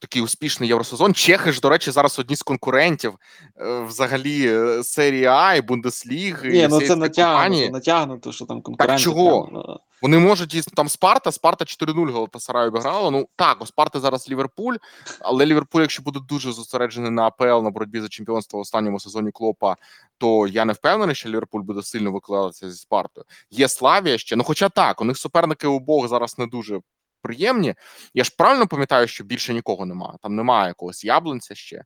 [0.00, 1.14] такий успішний євросезон.
[1.14, 3.14] Чехи ж, до речі, зараз одні з конкурентів
[3.60, 6.48] е, взагалі е, серії А і Бундесліги.
[6.48, 9.02] Ні, і ну це натягнуто, натягнуто, що там конкуренти.
[9.02, 9.42] чого?
[9.42, 11.32] прямо, ну, Вони можуть дійсно там Спарта.
[11.32, 13.10] Спарта 4-0 Галатасараю обіграла.
[13.10, 14.76] Ну так, у Спарти зараз Ліверпуль,
[15.20, 19.30] але Ліверпуль, якщо буде дуже зосереджений на АПЛ на боротьбі за чемпіонство в останньому сезоні
[19.30, 19.76] Клопа,
[20.18, 23.24] то я не впевнений, що Ліверпуль буде сильно викладатися зі Спартою.
[23.50, 24.36] Є Славія ще.
[24.36, 26.80] Ну, хоча так, у них суперники обох зараз не дуже
[27.26, 27.74] приємні.
[28.14, 30.18] Я ж правильно пам'ятаю, що більше нікого немає.
[30.22, 31.76] Там немає якогось яблунця ще.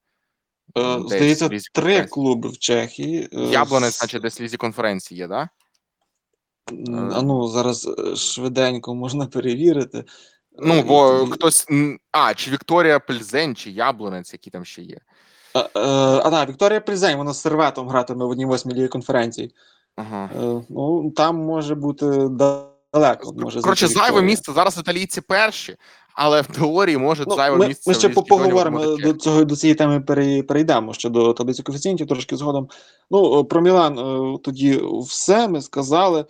[0.79, 3.29] Е, Здається, лізі три клуби в Чехії.
[3.33, 5.49] е, Яблунець, значить, десь лізі конференції є, да?
[6.73, 10.05] М, А ну, зараз е, швиденько можна перевірити.
[10.59, 11.67] Ну, Е, бо хтось.
[12.13, 14.99] А, чи Вікторія Пельзень, чи Яблунець, які там ще є.
[15.55, 15.69] А, е,
[16.25, 19.55] а так, Вікторія Призень, вона з серветом гратиме в одній восьмій лігі конференції.
[19.97, 20.31] Ага.
[20.37, 22.07] Е, Ну, там може бути
[22.93, 23.33] далеко.
[23.37, 24.53] Може Коротше, зайве місце.
[24.53, 25.77] Зараз італійці перші,
[26.15, 27.91] але в теорії може Ну, зайве ми, місце.
[27.91, 30.01] ми ще поговоримо до цього до цієї теми
[30.49, 32.69] перейдемо ще до таблиці коефіцієнтів трошки згодом.
[33.11, 36.25] Ну, про Мілан е, тоді все ми сказали.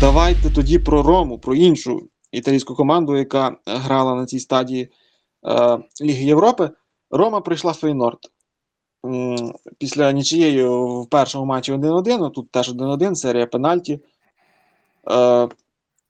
[0.00, 4.88] Давайте тоді про Рому, про іншу італійську команду, яка грала на цій стадії
[5.46, 6.70] е, Ліги Європи.
[7.10, 8.18] Рома прийшла в Фейнорд.
[9.78, 14.00] Після нічиєї в першому матчі 1-1, тут теж 1-1, серія пенальті.
[15.10, 15.48] Е,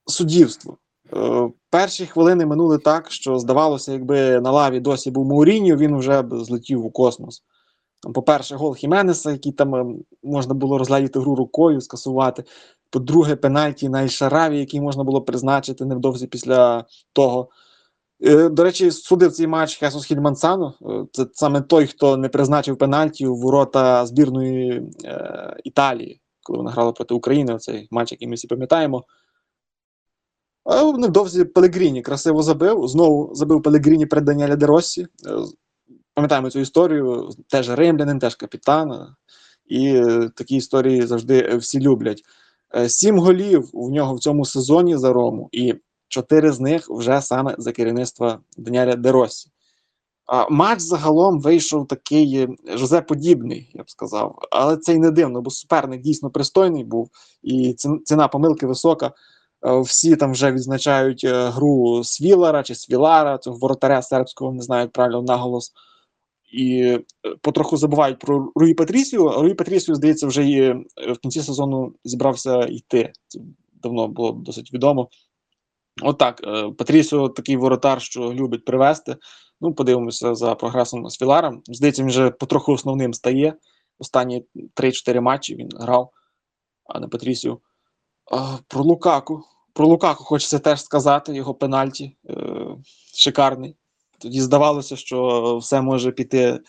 [0.06, 0.76] суддівство.
[1.16, 6.22] Е, перші хвилини минули так, що здавалося, якби на лаві досі був Мауріньо, він вже
[6.22, 7.42] б злетів у космос.
[8.14, 9.86] По-перше, гол Хіменеса, який там е,
[10.22, 12.44] можна було розглядіти гру рукою, скасувати.
[12.90, 17.48] По-друге, пенальті на Ільшараві, який можна було призначити невдовзі після того.
[18.20, 20.74] Е, До речі, судив цей матч Хесус Хільмансано.
[20.82, 26.70] Е, Це саме той, хто не призначив пенальті у ворота збірної е, Італії, коли вона
[26.70, 27.58] грала проти України.
[27.58, 29.04] Цей матч, який ми всі пам'ятаємо.
[30.64, 32.88] А невдовзі Пелегріні красиво забив.
[32.88, 35.02] Знову забив Пелегріні перед Даніеля Де Россі.
[35.02, 35.06] Е,
[36.14, 37.30] Пам'ятаємо цю історію.
[37.48, 39.14] Теж римлянин, теж капітан.
[39.66, 40.02] І
[40.34, 42.22] такі історії завжди всі люблять.
[42.88, 45.74] Сім голів у нього в цьому сезоні за Рому, і
[46.08, 49.50] чотири з них вже саме за керівництва Даніеля Де Россі.
[50.26, 54.38] А матч загалом вийшов такий е, Жозе подібний, я б сказав.
[54.50, 57.10] Але це й не дивно, бо суперник дійсно пристойний був,
[57.42, 59.12] і ціна помилки висока.
[59.66, 64.82] Е, Всі там вже відзначають е, гру Свілара чи Свілара, цього воротаря сербського, не знаю
[64.82, 65.72] як правильно наголос.
[66.52, 66.98] І
[67.40, 69.28] потроху забувають про Руї Патрісію.
[69.28, 70.72] Руї Патрісію, здається, вже і
[71.12, 73.12] в кінці сезону зібрався йти.
[73.28, 73.40] Це
[73.82, 75.08] давно було досить відомо.
[76.02, 79.16] Отак, е, Патрісіо такий воротар, що любить привести.
[79.60, 81.62] Ну, подивимося за прогресом з Філаром.
[81.66, 83.54] Здається, він вже потроху основним стає.
[83.98, 86.10] Останні 3-4 матчі він грав,
[86.84, 87.58] а не Патрісіо.
[88.68, 89.44] Про Лукаку.
[89.72, 92.36] Про Лукаку хочеться теж сказати, його пенальті е,
[93.14, 93.76] шикарний.
[94.18, 96.60] Тоді здавалося, що все може піти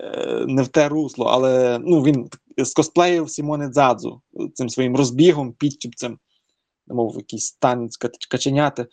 [0.00, 2.28] е, не в те русло, але ну, він
[2.64, 4.22] скосплеїв Сімоне Дзадзу
[4.54, 6.18] цим своїм розбігом, підтюпцем.
[6.86, 8.86] Мов якийсь танець кач- каченяти.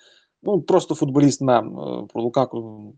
[0.43, 1.79] Ну, просто футболіст мем.
[1.79, 2.93] Е, Про Лукаку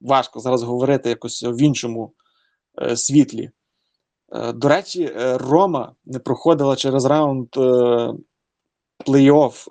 [0.00, 2.12] важко зараз говорити якось в іншому
[2.82, 3.50] е, світлі.
[4.32, 7.60] Е, До речі, е, Рома не проходила через раунд е,
[9.06, 9.66] плей-офф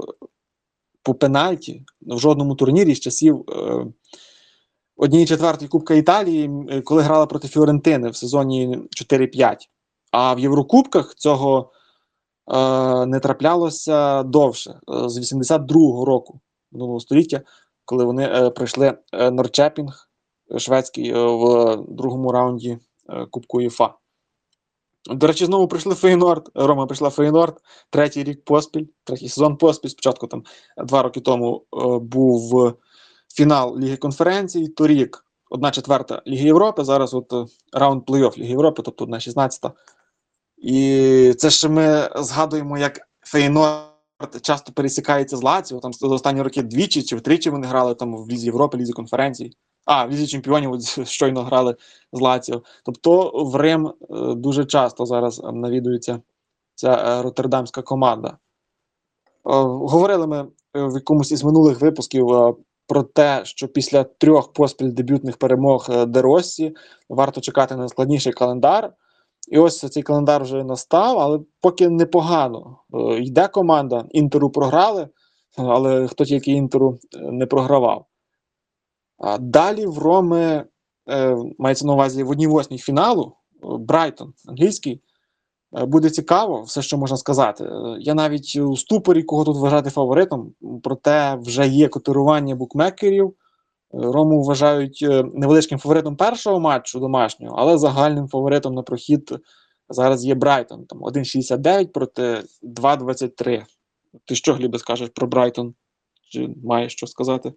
[1.04, 3.86] по пенальті в жодному турнірі з часів е,
[4.98, 9.58] однієї четвертої Кубка Італії, е, коли грала проти Фіорентини в сезоні 4-5.
[10.12, 11.81] А в Єврокубках цього е,
[13.06, 16.40] не траплялося довше, е, з 82-го року
[16.72, 17.42] минулого століття,
[17.86, 20.10] коли вони е, пройшли е, Норчепінг
[20.56, 22.78] е, шведський е, в другому раунді
[23.10, 23.94] е, Кубку УЄФА.
[25.10, 26.50] До речі, знову прийшли Фейнорд.
[26.56, 27.58] Рома прийшла Фейнорд,
[27.90, 29.90] третій рік поспіль, третій сезон поспіль.
[29.90, 30.44] Спочатку там
[30.78, 32.74] два роки тому е, був
[33.36, 36.84] фінал Ліги конференцій, торік одна четверта Ліги Європи.
[36.84, 39.72] Зараз от е, раунд плей-офф Ліги Європи, тобто одна шістнадцята.
[40.62, 43.86] І це ще ми згадуємо, як Фейнорд
[44.42, 45.80] часто пересікається з Лаціо.
[45.80, 49.52] Там за останні роки двічі чи втричі вони грали там в Лізі Європи, Лізі конференцій.
[49.86, 51.76] А, в Лізі чемпіонів от щойно грали
[52.14, 52.62] з Лаціо.
[52.86, 53.94] Тобто в Рим е,
[54.36, 56.22] дуже часто зараз навідується
[56.76, 58.28] ця е, роттердамська команда.
[58.30, 58.36] Е,
[59.44, 62.28] Говорили ми в якомусь із минулих випусків
[62.88, 66.76] про те, що після трьох поспіль дебютних перемог Деросі
[67.10, 68.94] варто чекати на складніший календар.
[69.52, 72.78] І ось цей календар вже настав, але поки непогано.
[72.94, 75.08] Е, Йде команда, інтеру програли,
[75.58, 78.06] але хто тільки інтеру е, не програвав.
[79.18, 80.66] А далі в Роми
[81.10, 83.34] е, мається на увазі в одній восьмій фіналу
[83.64, 85.02] Брайтон, англійський.
[85.72, 87.70] Буде цікаво, все, що можна сказати.
[88.00, 93.34] Я навіть у ступорі, кого тут вважати фаворитом, проте вже є котирування букмекерів.
[93.94, 99.40] Рому вважають е, невеличким фаворитом першого матчу домашнього, але загальним фаворитом на прохід
[99.90, 100.86] зараз є Брайтон.
[100.86, 103.66] Там 1,69 проти 2,23.
[104.26, 105.76] Ти що, Глібе, скажеш про Брайтон?
[106.30, 107.54] Чи маєш що сказати?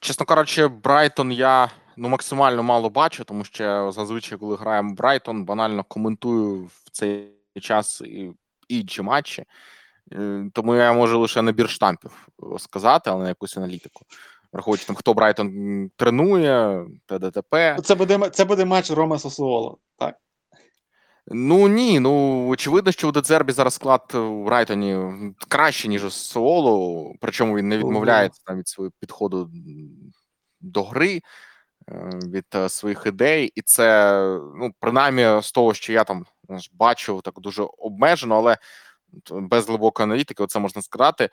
[0.00, 5.84] Чесно кажучи, Брайтон я ну максимально мало бачу, тому що зазвичай, коли граємо Брайтон, банально
[5.84, 8.32] коментую в цей час і
[8.68, 9.44] інші матчі.
[10.12, 12.28] Е, Тому я можу лише набір штампів
[12.58, 14.04] сказати, але не якусь аналітику.
[14.52, 17.76] Враховуючи там, хто Брайтон тренує, ТДТП.
[17.84, 19.78] Це буде, це буде матч Рома Сассуоло.
[19.98, 20.16] Так.
[21.26, 24.98] Ну ні, ну очевидно, що у Децербі зараз склад у Брайтоні
[25.48, 29.50] краще, ніж у Соло, причому він не відмовляється там від свого підходу
[30.60, 31.22] до гри,
[31.88, 34.18] е, від е, своїх ідей, і це
[34.56, 36.24] ну принаймні з того, що я там
[36.72, 38.56] бачив, так дуже обмежено, але
[39.30, 41.24] без глибокої аналітики, це можна сказати.
[41.24, 41.30] Е,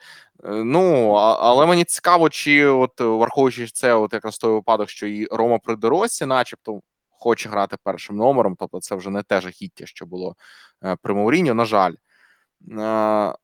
[0.64, 5.58] Ну але мені цікаво, чи от враховуючи це, от якраз той випадок, що і Рома
[5.58, 6.80] при доросі, начебто,
[7.22, 10.36] хоче грати першим номером, тобто це вже не те жахіття, що було
[10.84, 11.94] е, при Мауріньо, на жаль.
[12.78, 13.34] Е,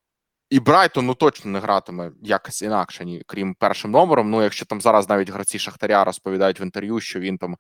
[0.51, 4.31] І Брайтон ну точно не гратиме якось інакше, ні, крім першим номером.
[4.31, 7.57] Ну, якщо там зараз навіть гравці Шахтаря розповідають в інтерв'ю, що він там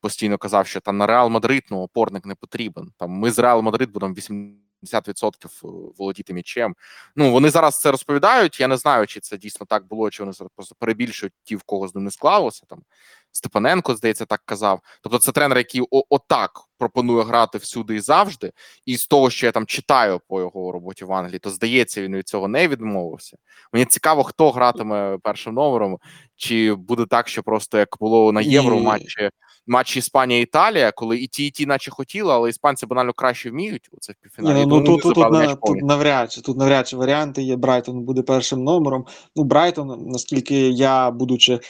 [0.00, 2.92] постійно казав, що там на Реал Мадрид ну, опорник не потрібен.
[2.98, 4.71] Там ми з Реал Мадрид будемо 80%
[5.98, 6.74] володіти м'ячем.
[7.16, 8.60] Ну вони зараз це розповідають.
[8.60, 11.62] Я не знаю, чи це дійсно так було, чи вони зараз просто перебільшують ті, в
[11.62, 12.62] кого з ним не склалося.
[12.68, 12.82] Там
[13.32, 14.80] Степаненко, здається, так казав.
[15.02, 18.52] Тобто, це тренер, який отак пропонує грати всюди і завжди.
[18.86, 22.16] І з того, що я там читаю по його роботі в Англії, то здається, він
[22.16, 23.36] від цього не відмовився.
[23.72, 25.98] Мені цікаво, хто гратиме першим номером,
[26.36, 29.30] чи буде так, що просто як було на євро матчі.
[29.66, 33.96] Матчі Іспанія-Італія, коли і ті, і ті, наче хотіли, але іспанці банально краще вміють у
[34.00, 34.54] це в півфіналі.
[34.54, 37.56] Ні, ну, ну тут, тут, тут, на, тут навряд чи тут навряд чи варіанти є.
[37.56, 39.06] Брайтон буде першим номером.
[39.36, 41.60] Ну, Брайтон, наскільки я, будучи е,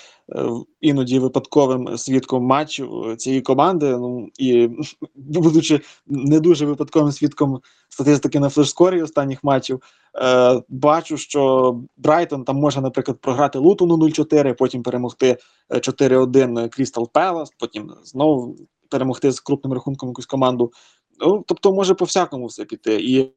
[0.80, 4.68] іноді випадковим свідком матчу е, цієї команди, ну і
[5.14, 9.82] будучи не дуже випадковим свідком статистики на флешскорі останніх матчів,
[10.20, 15.36] е, бачу, що Брайтон там може, наприклад, програти Лутону 0-4, потім перемогти
[15.70, 18.56] е, 4-1 Крістал Пелас, потім знову
[18.90, 20.72] перемогти з крупним рахунком якусь команду.
[21.20, 23.00] Ну, тобто, може по всякому все піти.
[23.00, 23.32] І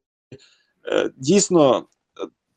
[0.92, 1.82] е, дійсно, е,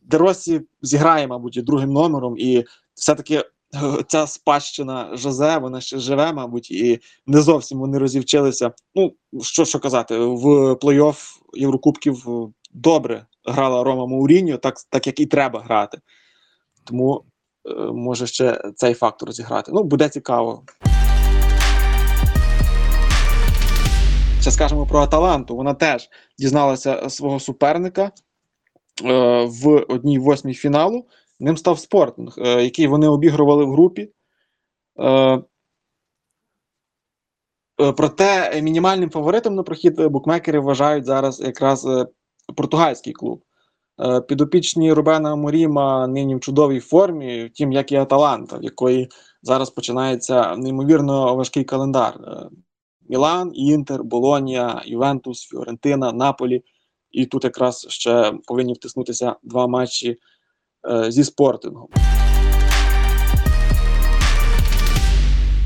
[0.03, 2.65] Деросі зіграє, мабуть, другим номером, і
[2.95, 3.45] все-таки е,
[4.09, 8.73] ця спадщина Жозе, вона ще живе, мабуть, і не зовсім вони розівчилися.
[8.95, 9.13] Ну,
[9.43, 15.27] що, що казати, в плей-офф Єврокубків е, добре грала Рома Мауріньо, так, так як і
[15.27, 15.99] треба грати.
[16.85, 17.25] Тому
[17.69, 19.73] е, може ще цей фактор зіграти.
[19.75, 20.65] Ну, буде цікаво.
[24.41, 25.57] Ще скажемо про Аталанту.
[25.57, 26.09] Вона теж
[26.39, 28.13] дізналася свого суперника е,
[29.45, 31.07] в одній восьмій фіналу.
[31.41, 34.11] Ним став спортинг, е, який вони обігрували в групі.
[34.99, 35.43] Е,
[37.81, 42.07] е, проте мінімальним фаворитом на прохід букмекери вважають зараз якраз е,
[42.57, 43.43] португальський клуб.
[44.01, 49.09] Е, Підопічні Рубена Моріма нині в чудовій формі, втім, як і Аталанта, в якої
[49.43, 52.15] зараз починається неймовірно важкий календар.
[52.27, 52.49] Е,
[53.09, 56.63] Мілан, Інтер, Болонія, Ювентус, Фіорентина, Наполі.
[57.11, 60.17] І тут якраз ще повинні втиснутися два матчі
[60.91, 61.89] е, зі спортингом.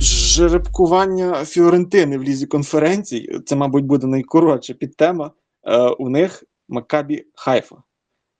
[0.01, 5.31] Жеребкування Фіорентини в лізі конференцій це, мабуть, буде найкоротша підтема.
[5.99, 7.77] У них Макабі Хайфа.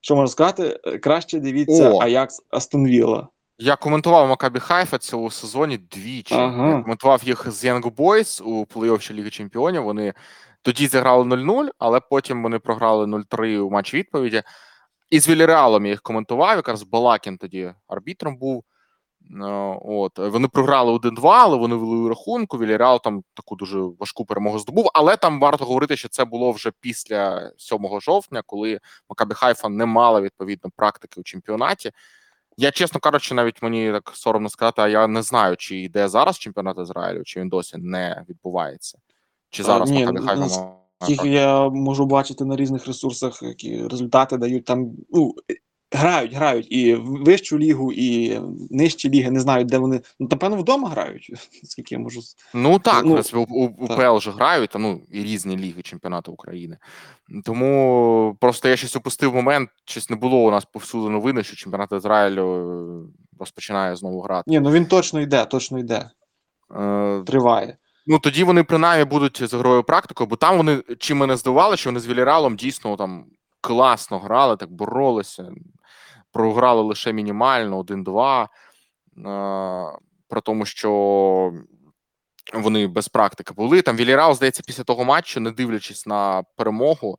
[0.01, 0.81] Що можна сказати?
[0.85, 1.99] Е, Краще дивіться О!
[1.99, 3.29] Аякс Астон Вілла.
[3.59, 6.35] Я коментував Макабі Хайфа цього сезоні двічі.
[6.35, 6.69] Ага.
[6.77, 9.83] Я коментував їх з Young Boys у плей-оффі Ліги Чемпіонів.
[9.83, 10.15] Вони
[10.63, 14.43] тоді зіграли 0-0, але потім вони програли 0-3 у матчі відповіді.
[15.11, 16.57] І з Вільяреалом я їх коментував.
[16.57, 18.65] Якраз Балакін тоді арбітром був.
[19.41, 22.59] Е, От вони програли 1-2, але вони вели у рахунку.
[22.59, 24.91] Вільяреал там таку дуже важку перемогу здобув.
[24.95, 29.87] Але там варто говорити, що це було вже після 7 жовтня, коли Макабі Хайфа не
[29.87, 31.91] мала відповідно практики у чемпіонаті.
[32.57, 36.39] Я, чесно кажучи, навіть мені так соромно сказати, а я не знаю, чи йде зараз
[36.39, 38.99] чемпіонат Ізраїлю, чи він досі не відбувається.
[39.51, 40.73] Чи А, зараз ні, Макабі Хайфа нас- має
[41.07, 44.93] Тільки я можу бачити на різних ресурсах, які результати дають там.
[45.11, 45.35] Ну,
[45.93, 48.41] грають, грають і вищу лігу, і
[48.71, 50.01] нижчі ліги, не знаю, де вони.
[50.21, 51.31] Ну, напевно, вдома грають,
[51.65, 52.21] скільки я можу.
[52.55, 53.65] Ну так, Ну, у, у.
[53.65, 56.79] УПЛ же грають, там, ну, і різні ліги чемпіонату України.
[57.45, 61.93] Тому просто я щось упустив момент, щось не було у нас повсюди новини, що чемпіонат
[61.93, 64.51] Ізраїлю е, розпочинає знову грати.
[64.51, 66.11] Ні, ну він точно йде, точно йде.
[66.77, 67.77] Е, Триває.
[68.07, 71.91] Ну тоді вони принаймні будуть з грою практикою, бо там вони чим мене здивували, що
[71.91, 73.25] вони з Віліралом дійсно там
[73.61, 75.51] класно грали, так боролися,
[76.33, 78.43] програли лише мінімально 1-2.
[78.43, 78.49] Е,
[80.29, 81.53] Про тому, що
[82.55, 83.83] вони без практики були.
[83.83, 87.19] Там Вілірал, здається, після того матчу, не дивлячись на перемогу.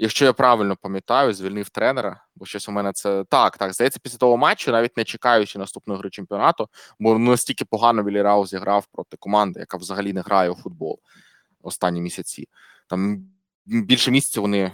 [0.00, 3.72] Якщо я правильно пам'ятаю, звільнив тренера, бо щось у мене це так, так.
[3.72, 6.68] Здається, після того матчу, навіть не чекаючи наступної гри чемпіонату,
[6.98, 10.98] бо настільки погано Вілірау зіграв проти команди, яка взагалі не грає у футбол
[11.62, 12.48] останні місяці.
[12.88, 13.28] Там
[13.66, 14.72] більше місяця вони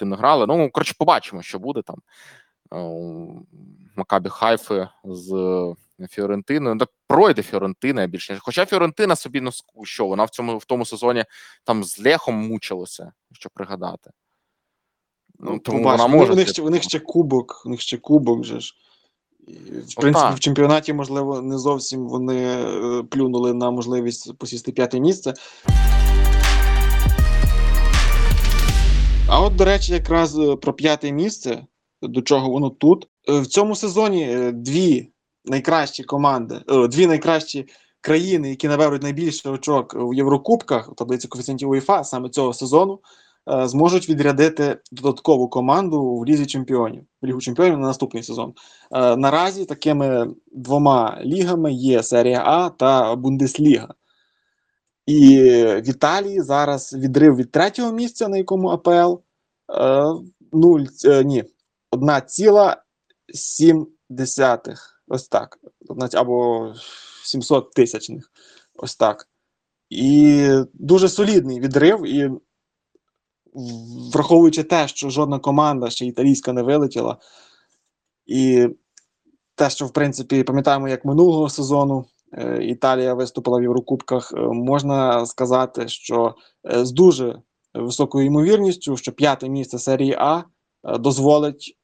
[0.00, 0.46] не грали.
[0.46, 1.96] Ну, коротше, побачимо, що буде там.
[3.96, 5.74] Макабі Хайфи з
[6.10, 6.74] Фіорентиною.
[6.74, 8.38] Ну, пройде Фіорентина більше.
[8.40, 9.50] Хоча Фіорентина собі ну
[9.82, 11.24] що, вона в цьому в тому сезоні
[11.64, 14.10] там з Лехом мучилася, що пригадати.
[15.38, 16.04] Ну, тому побачимо.
[16.04, 16.32] вона може.
[16.32, 18.74] у, них ще, у них ще кубок, у них ще кубок же ж.
[19.48, 20.36] В принципі, так.
[20.36, 25.34] в чемпіонаті, можливо, не зовсім вони е, плюнули на можливість посісти п'яте місце.
[29.28, 31.66] А от, до речі, якраз е, про п'яте місце,
[32.08, 33.08] до чого воно тут.
[33.28, 35.10] Е, В цьому сезоні е, дві
[35.44, 37.66] найкращі команди, е, дві найкращі
[38.00, 42.98] країни, які наберуть найбільше очок в Єврокубках, у таблиці коефіцієнтів УЄФА саме цього сезону,
[43.64, 48.54] зможуть відрядити додаткову команду в Лізі Чемпіонів, в Лігу Чемпіонів на наступний сезон.
[49.16, 53.94] Наразі такими двома лігами є Серія А та Бундесліга.
[55.06, 59.14] І в Італії зараз відрив від третього місця, на якому АПЛ
[60.54, 61.44] 0, е, ні,
[61.94, 64.76] 1,7.
[65.08, 65.58] Ось так.
[66.12, 66.72] Або
[67.24, 68.32] 700 тисячних.
[68.76, 69.28] Ось так.
[69.90, 72.06] І дуже солідний відрив.
[72.06, 72.30] І
[74.12, 77.16] враховуючи те, що жодна команда ще італійська не вилетіла,
[78.26, 78.68] і
[79.54, 85.26] те, що в принципі пам'ятаємо, як минулого сезону е, Італія виступила в Єврокубках, е, можна
[85.26, 86.34] сказати, що
[86.72, 87.42] е, з дуже
[87.74, 90.44] високою ймовірністю, що п'яте місце серії А
[90.98, 91.78] дозволить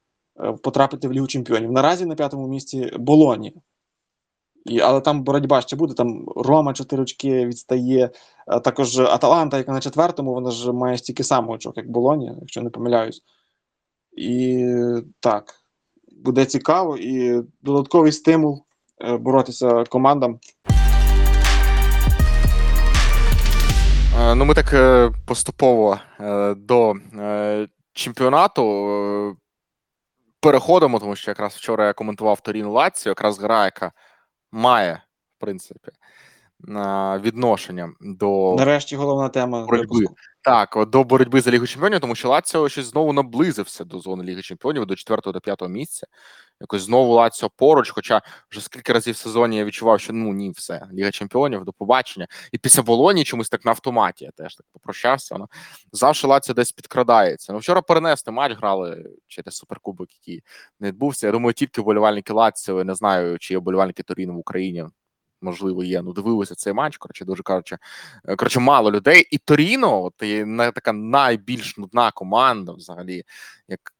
[0.62, 1.72] потрапити в Лігу Чемпіонів.
[1.72, 3.52] Наразі на п'ятому місці Болонія.
[4.66, 5.94] І, але там боротьба ще буде.
[5.94, 8.10] Там Рома 4 очки відстає.
[8.48, 12.62] е, Також Аталанта, яка на четвертому, вона ж має стільки само очок, як Болонія, якщо
[12.62, 13.22] не помиляюсь.
[14.16, 14.64] І
[15.20, 15.54] так,
[16.24, 18.64] буде цікаво і додатковий стимул
[19.04, 20.38] е, боротися командам.
[24.20, 29.34] Е, Ну, ми так е, поступово е, до е, чемпіонату е,
[30.40, 33.92] переходимо, тому що якраз вчора я коментував Торін Лаціо, якраз гра, яка
[34.52, 35.02] має,
[35.36, 35.90] в принципі,
[36.68, 39.86] е, відношення до Нарешті головна тема Боротьби.
[39.98, 40.14] випуску.
[40.42, 44.42] Так, до боротьби за Лігу Чемпіонів, тому що Лаціо щось знову наблизився до зони Ліги
[44.42, 46.06] Чемпіонів, до 4 до 5 місця.
[46.60, 50.50] Якось знову Лаціо поруч, хоча вже скільки разів в сезоні я відчував, що ну ні,
[50.50, 52.26] все, Ліга Чемпіонів, до побачення.
[52.52, 55.36] І після Болоні чомусь так на автоматі я теж так попрощався.
[55.38, 55.48] Ну,
[55.92, 57.52] завжди Лаціо десь підкрадається.
[57.52, 60.42] Ну, вчора перенесли матч, грали через суперкубок, який
[60.80, 61.26] не відбувся.
[61.26, 64.84] Я думаю, тільки вболівальники Лаціо, не знаю, чи є вболівальники Торіно в Україні.
[65.40, 66.02] Можливо, є.
[66.02, 66.96] Ну, дивилися цей матч.
[66.96, 67.76] Коротше, дуже кажучи,
[68.24, 69.28] е, коротше, мало людей.
[69.30, 70.14] І Торіно, от
[70.46, 73.22] не така найбільш нудна команда, взагалі,
[73.68, 73.94] як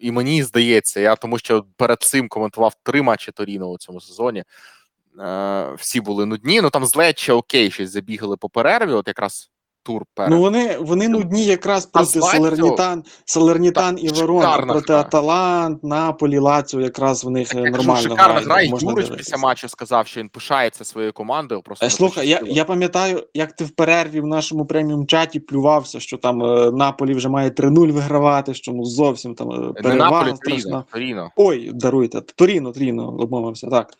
[0.00, 4.44] і мені здається, я тому що перед цим коментував три матчі Торіно у цьому сезоні.
[5.20, 6.60] Е, всі були нудні.
[6.60, 6.96] Ну там з
[7.30, 8.92] окей, щось забігали по перерві.
[8.92, 9.50] От якраз
[9.86, 10.30] тур перед.
[10.30, 15.00] Ну вони, вони нудні якраз проти Салернітан, Салернітан і Так, Верона, проти гра.
[15.00, 19.06] Аталант, Наполі, Лаціо, якраз в них е, кажу, нормально шикарна грають, гра, і можна Юрич
[19.06, 19.30] дивитися.
[19.30, 21.62] після матчу сказав, що він пишається своєю командою.
[21.62, 26.00] Просто Е, Слухай, я, я пам'ятаю, як ти в перерві в нашому преміум чаті плювався,
[26.00, 30.34] що там е, Наполі вже має 3-0 вигравати, що ну зовсім там е, не Наполі.
[30.92, 31.30] Торіно.
[31.36, 33.90] Ой, даруйте, Торіно, Торіно, обмовився, так.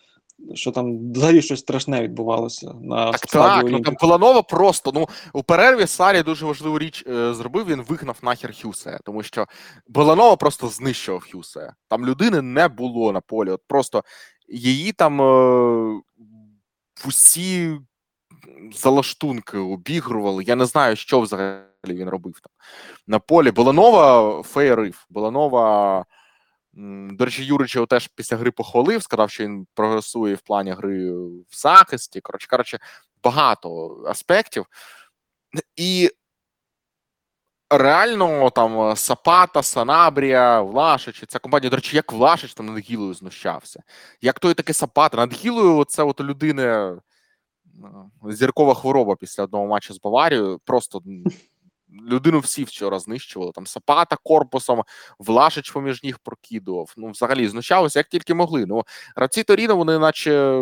[0.55, 4.93] Що там взагалі щось страшне відбувалося на Так, так, ну там Пиланова просто.
[4.94, 7.66] Ну у перерві Сарі дуже важливу річ е, зробив.
[7.66, 9.47] Він вигнав нахер Хюсе, тому що
[9.89, 11.73] Беланова просто знищував Хюсе.
[11.89, 13.51] Там людини не було на полі.
[13.51, 14.05] От просто
[14.48, 16.01] її там е,
[17.06, 17.78] усі
[18.73, 20.44] залаштунки обігрували.
[20.44, 22.52] Я не знаю, що взагалі він робив там
[23.06, 23.51] на полі.
[23.51, 25.06] Беланова феєрив.
[25.10, 26.05] Беланова.
[27.11, 31.12] До речі, Юрич його теж після гри похвалив, сказав, що він прогресує в плані гри
[31.12, 32.20] в захисті.
[32.20, 32.78] Коротше, коротше,
[33.23, 34.66] багато аспектів.
[35.77, 36.11] І
[37.70, 43.82] реально там Сапата, Санабрія, Влашич, ця компанія, до речі, як Влашич там над Гілою знущався.
[44.20, 45.16] Як той таки Сапата.
[45.16, 46.97] Над Гілою це от людини е,
[48.24, 50.61] зіркова хвороба після одного матчу з Баварією.
[50.65, 51.03] Просто
[52.09, 53.52] людину всі вчора знищували.
[53.52, 54.82] Там Сапата корпусом,
[55.18, 56.93] Влашич поміж ніг прокидував.
[56.97, 58.66] Ну, взагалі знущалися, як тільки могли.
[58.66, 58.85] Ну,
[59.16, 60.60] гравці Торіно, вони наче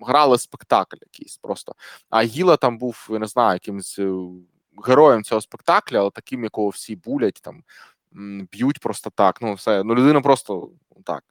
[0.00, 1.74] грали спектакль якийсь просто.
[2.10, 4.12] А Гіла там був, я не знаю, якимось е,
[4.86, 7.62] героєм цього спектакля, але таким, якого всі булять, там
[8.52, 9.42] б'ють просто так.
[9.42, 9.84] Ну, все.
[9.84, 10.70] Ну, людина просто
[11.04, 11.24] так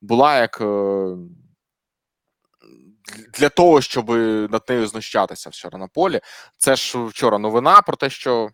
[0.00, 0.60] була як.
[0.60, 1.16] е,
[3.38, 4.10] Для того, щоб
[4.50, 6.20] над нею знущатися вчора на полі.
[6.58, 8.50] Це ж вчора новина про те, що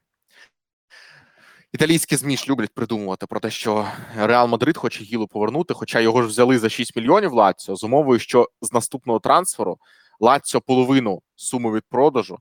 [1.72, 6.22] італійські ЗМІ ж люблять придумувати про те, що Реал Мадрид хоче Гілу повернути, хоча його
[6.22, 9.78] ж взяли за 6 мільйонів Лаціо з умовою, що з наступного трансферу
[10.20, 12.38] Лаціо половину суми від продажу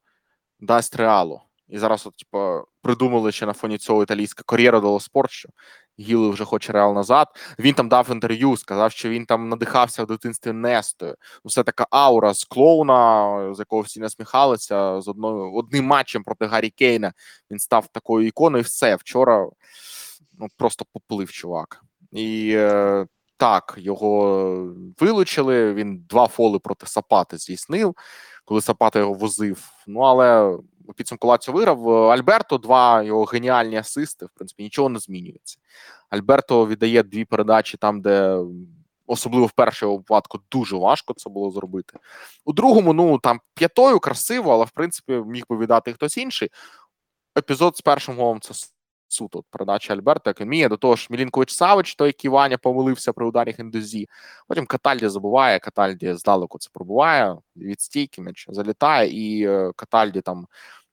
[0.59, 1.41] дасть Реалу.
[1.67, 5.49] І зараз, от, типу, придумали ще на фоні цього італійська кар'єра спорт, що
[5.99, 7.27] Гіли вже хоче Реал назад.
[7.59, 11.15] Він там дав інтерв'ю, сказав, що він там надихався в дитинстві Нестою.
[11.43, 16.45] Ну, Все така аура з клоуна, з якого всі насміхалися, з одною одним матчем проти
[16.45, 17.13] Гаррі Кейна.
[17.51, 18.61] Він став такою іконою.
[18.61, 19.49] і Все вчора
[20.39, 21.83] ну, просто поплив чувак.
[22.11, 23.05] І е,
[23.37, 25.73] так, його вилучили.
[25.73, 27.95] Він два фоли проти Сапати здійснив,
[28.45, 29.69] коли Сапата його возив.
[29.87, 30.57] Ну але
[30.89, 31.89] у підсумку Лаціо виграв.
[31.89, 34.25] Альберто два його геніальні асисти.
[34.25, 35.57] В принципі, нічого не змінюється.
[36.09, 38.39] Альберто віддає дві передачі там, де
[39.07, 41.99] особливо в першому випадку дуже важко це було зробити.
[42.45, 46.49] У другому, ну там п'ятою красиво, але в принципі міг би віддати хтось інший.
[47.37, 48.53] Епізод з першим голом це
[49.07, 50.69] суто передача Альберта, вміє.
[50.69, 54.07] До того ж, Мілінкович Савич, той, який Ваня помилився при ударі Хендузі.
[54.47, 60.47] Потім Катальді забуває, Катальді здалеку це пробуває від стійки м'яч залітає, і е, Катальді там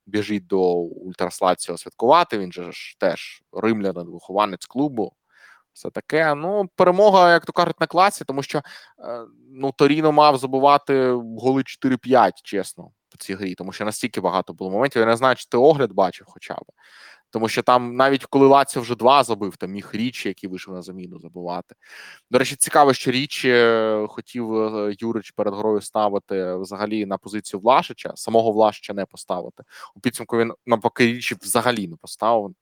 [0.06, 2.38] біжить до Ультраслаціо святкувати.
[2.38, 5.12] Він же ж теж римлянин, вихованець клубу.
[5.72, 6.34] Все таке.
[6.34, 8.62] Ну, перемога, як то кажуть, на класі, тому що е,
[9.50, 14.70] ну, Торіно мав забувати голи 4-5, чесно, по цій грі, тому що настільки багато було
[14.70, 15.00] моментів.
[15.00, 16.64] Я не знаю, чи ти огляд бачив хоча б.
[17.30, 20.82] Тому що там, навіть коли Лаціо вже два забив, там міг річі, який вийшов на
[20.82, 21.74] заміну, забувати.
[22.30, 27.60] До речі, цікаво, що річі е, хотів е, Юрич перед грою ставити взагалі на позицію
[27.60, 29.62] Влашича, самого Влашича не поставити.
[29.94, 32.54] У підсумку він навпаки річі взагалі не поставив.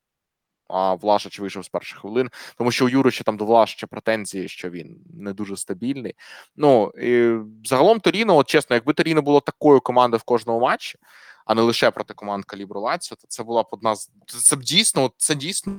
[0.67, 4.69] А Влашич вийшов з перших хвилин, тому що у Юрича там до Влашича претензії, що
[4.69, 6.15] він не дуже стабільний.
[6.55, 10.99] Ну і загалом Торіно, от чесно, якби Торіно було такою командою в кожному матчі,
[11.45, 14.63] а не лише проти команд калібру Лаціо, то це була б одна з це, б
[14.63, 15.73] дійсно, це дійсно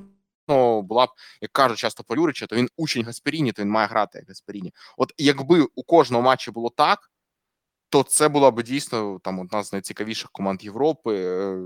[0.82, 1.08] була б,
[1.40, 4.74] як кажуть часто по то він учень Гасперіні, то він має грати як Гасперіні.
[4.96, 7.10] От якби у кожному матчі було так,
[7.88, 11.58] то це була б дійсно там одна з найцікавіших команд Європи, е,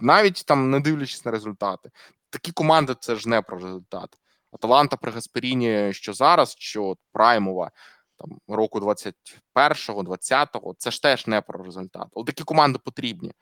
[0.00, 1.90] навіть там не дивлячись на результати.
[2.30, 4.18] Такі команди це ж не про результат.
[4.52, 7.70] Аталанта при Гасперіні, що зараз, що Праймова
[8.18, 12.06] там року 21-го, 20-го, це ж теж не про результат.
[12.12, 13.32] От такі команди потрібні.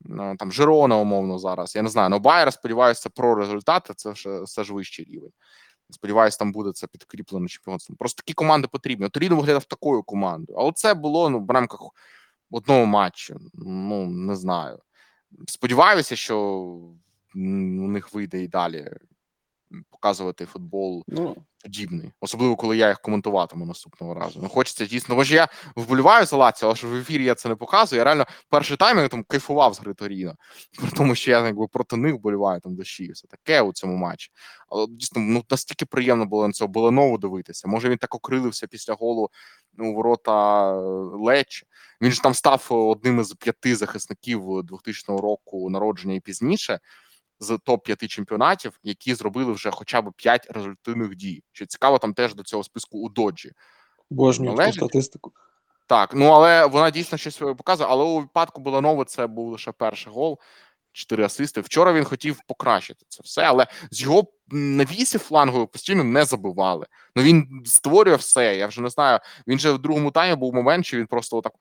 [0.00, 1.76] Ну, Там Жирона, умовно, зараз.
[1.76, 5.32] Я не знаю, ну Байер, сподіваюся, про результати, це ж все ж вищий рівень.
[5.90, 7.96] Сподіваюсь, там буде це підкріплено чемпіонством.
[7.96, 9.08] Просто такі команди потрібні.
[9.08, 10.58] Торіно виглядав такою командою.
[10.58, 11.80] Але це було ну, в рамках
[12.50, 13.36] одного матчу.
[13.54, 14.78] Ну, не знаю.
[15.46, 16.38] Сподіваюся, що
[17.34, 18.90] у них вийде і далі
[19.90, 24.40] показувати футбол Ну, подібний, особливо коли я їх коментуватиму наступного разу.
[24.42, 27.48] Ну хочеться дійсно, бо ж я вболіваю за Лаціо, але ж в ефірі я це
[27.48, 27.98] не показую.
[27.98, 30.34] Я реально перший тайм я там кайфував з гри Торіно,
[30.80, 34.30] при тому, що я якби проти них вболіваю там дощі, все таке у цьому матчі.
[34.68, 37.68] Але дійсно ну настільки приємно було на цього Беланову дивитися.
[37.68, 39.30] Може він так окрилився після голу
[39.78, 40.76] у ворота е,
[41.24, 41.66] Лечі.
[42.02, 46.80] Він ж там став одним із п'яти захисників 2000 року народження і пізніше
[47.42, 51.42] з топ 5 чемпіонатів, які зробили вже хоча б 5 результативних дій.
[51.52, 53.52] Що цікаво, там теж до цього списку у Доджі.
[54.10, 55.32] божню статистику.
[55.86, 57.88] Так, ну але вона дійсно щось показує.
[57.90, 60.38] Але у випадку Буланови це був лише перший гол,
[60.92, 61.60] чотири асисти.
[61.60, 66.86] Вчора він хотів покращити це все, але з його навісів флангових постійно не забивали.
[67.16, 68.56] Ну він створює все.
[68.56, 69.18] Я вже не знаю.
[69.46, 71.52] Він же в другому таймі був момент, що він просто отак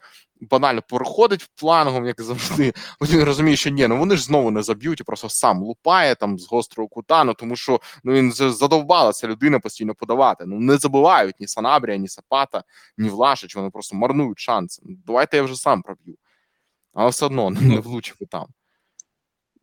[0.42, 2.74] банально переходить флангом, як завжди.
[3.02, 6.40] Він розуміє, що ні, ну вони ж знову не заб'ють і просто сам лупає там
[6.40, 7.24] з гострого кута.
[7.24, 10.44] Ну тому що ну він з- задовбала ця людина постійно подавати.
[10.48, 12.64] Ну не забивають ні Санабрія, ні Сапата,
[12.98, 13.56] ні Влашич.
[13.56, 14.82] Вони просто марнують шанси.
[14.86, 16.16] Ну, Давайте я вже сам проб'ю.
[16.94, 18.48] Але все одно не влучив там.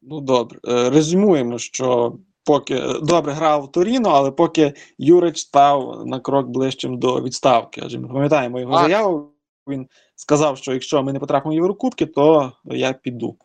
[0.03, 0.59] Ну добре.
[0.69, 6.99] Е, Резюмуємо, що поки е, добре грав Торіно, але поки Юрич став на крок ближчим
[6.99, 7.83] до відставки.
[7.85, 8.83] Адже ми пам'ятаємо його а...
[8.83, 9.33] заяву.
[9.69, 13.37] Він сказав, що якщо ми не потрапимо в Єврокубки, то я піду.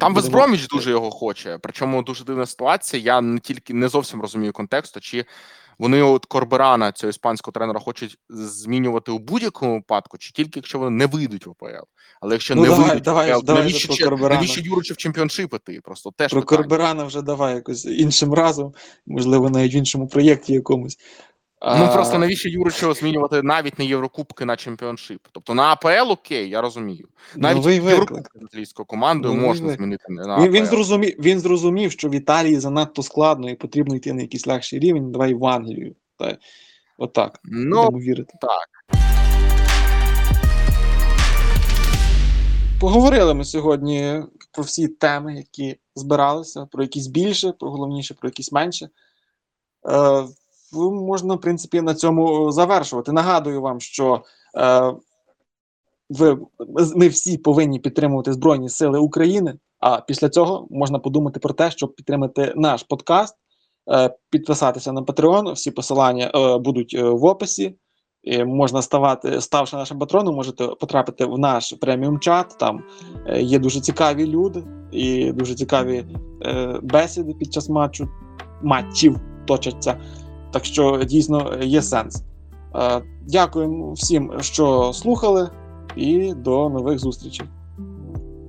[0.00, 1.58] Там Будемо- дуже його хоче.
[1.62, 3.02] Причому дуже дивна ситуація.
[3.02, 5.24] Я не тільки не зовсім розумію контексту, чи
[5.80, 10.90] вони от Корберана, цього іспанського тренера, хочуть змінювати у будь-якому випадку, чи тільки якщо вони
[10.90, 11.84] не вийдуть в АПЛ.
[12.20, 15.54] Але якщо Ну, не давай, вийдуть, давай, АПЛ, давай навіщо, ще- навіщо Юрича в чемпіоншип
[15.54, 15.80] іти?
[15.84, 16.58] Просто теж Про питання.
[16.58, 18.74] Корберана вже давай якось іншим разом,
[19.06, 20.98] можливо, навіть в іншому проєкті якомусь.
[21.62, 25.20] Ну просто навіщо Юрича змінювати навіть не Єврокубки на чемпіоншип?
[25.32, 27.08] Тобто на АПЛ окей, я розумію.
[27.36, 28.00] Навіть новий виклик.
[28.00, 29.80] Єврокубки з італійською командою Новий можна виклик.
[29.80, 34.12] змінити на Він, він, зрозумів, він зрозумів, що в Італії занадто складно і потрібно йти
[34.12, 35.12] на якийсь легший рівень.
[35.12, 35.94] Давай в Англію.
[36.18, 36.38] Та,
[36.98, 37.40] отак.
[37.44, 38.34] Ну Будемо вірити.
[38.40, 38.96] так.
[42.80, 44.22] Поговорили ми сьогодні
[44.52, 48.84] про всі теми, які збиралися, про якісь більше, про головніше, про якісь менше.
[48.84, 48.90] Е,
[49.88, 50.28] ну,
[50.72, 53.12] можна, в принципі, на цьому завершувати.
[53.12, 54.22] Нагадую вам, що
[54.56, 54.92] е,
[56.10, 56.38] ви,
[56.96, 59.54] ми всі повинні підтримувати Збройні Сили України.
[59.80, 63.34] А після цього можна подумати про те, щоб підтримати наш подкаст,
[63.92, 65.52] е, підписатися на Patreon.
[65.52, 67.76] Всі посилання е, будуть е, в описі.
[68.22, 72.56] І можна ставати, ставши нашим патроном, можете потрапити в наш преміум чат.
[72.58, 72.82] Там
[73.26, 76.04] е, є дуже цікаві люди і дуже цікаві
[76.42, 78.08] е, бесіди під час матчу,
[78.62, 80.00] матчів точаться.
[80.50, 82.22] Так що дійсно є сенс.
[82.74, 85.50] Е, дякуємо всім, що слухали,
[85.96, 87.46] і до нових зустрічей.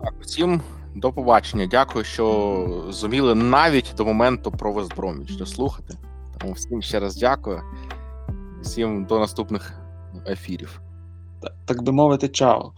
[0.04, 0.62] Так, усім
[0.96, 1.68] до побачення.
[1.72, 5.98] Дякую, що зуміли навіть до моменту про Вестброміч дослухати.
[6.38, 7.62] Тому всім ще раз дякую.
[8.62, 9.74] Всім до наступних
[10.28, 10.82] ефірів.
[11.42, 12.72] Так, так би мовити, чао.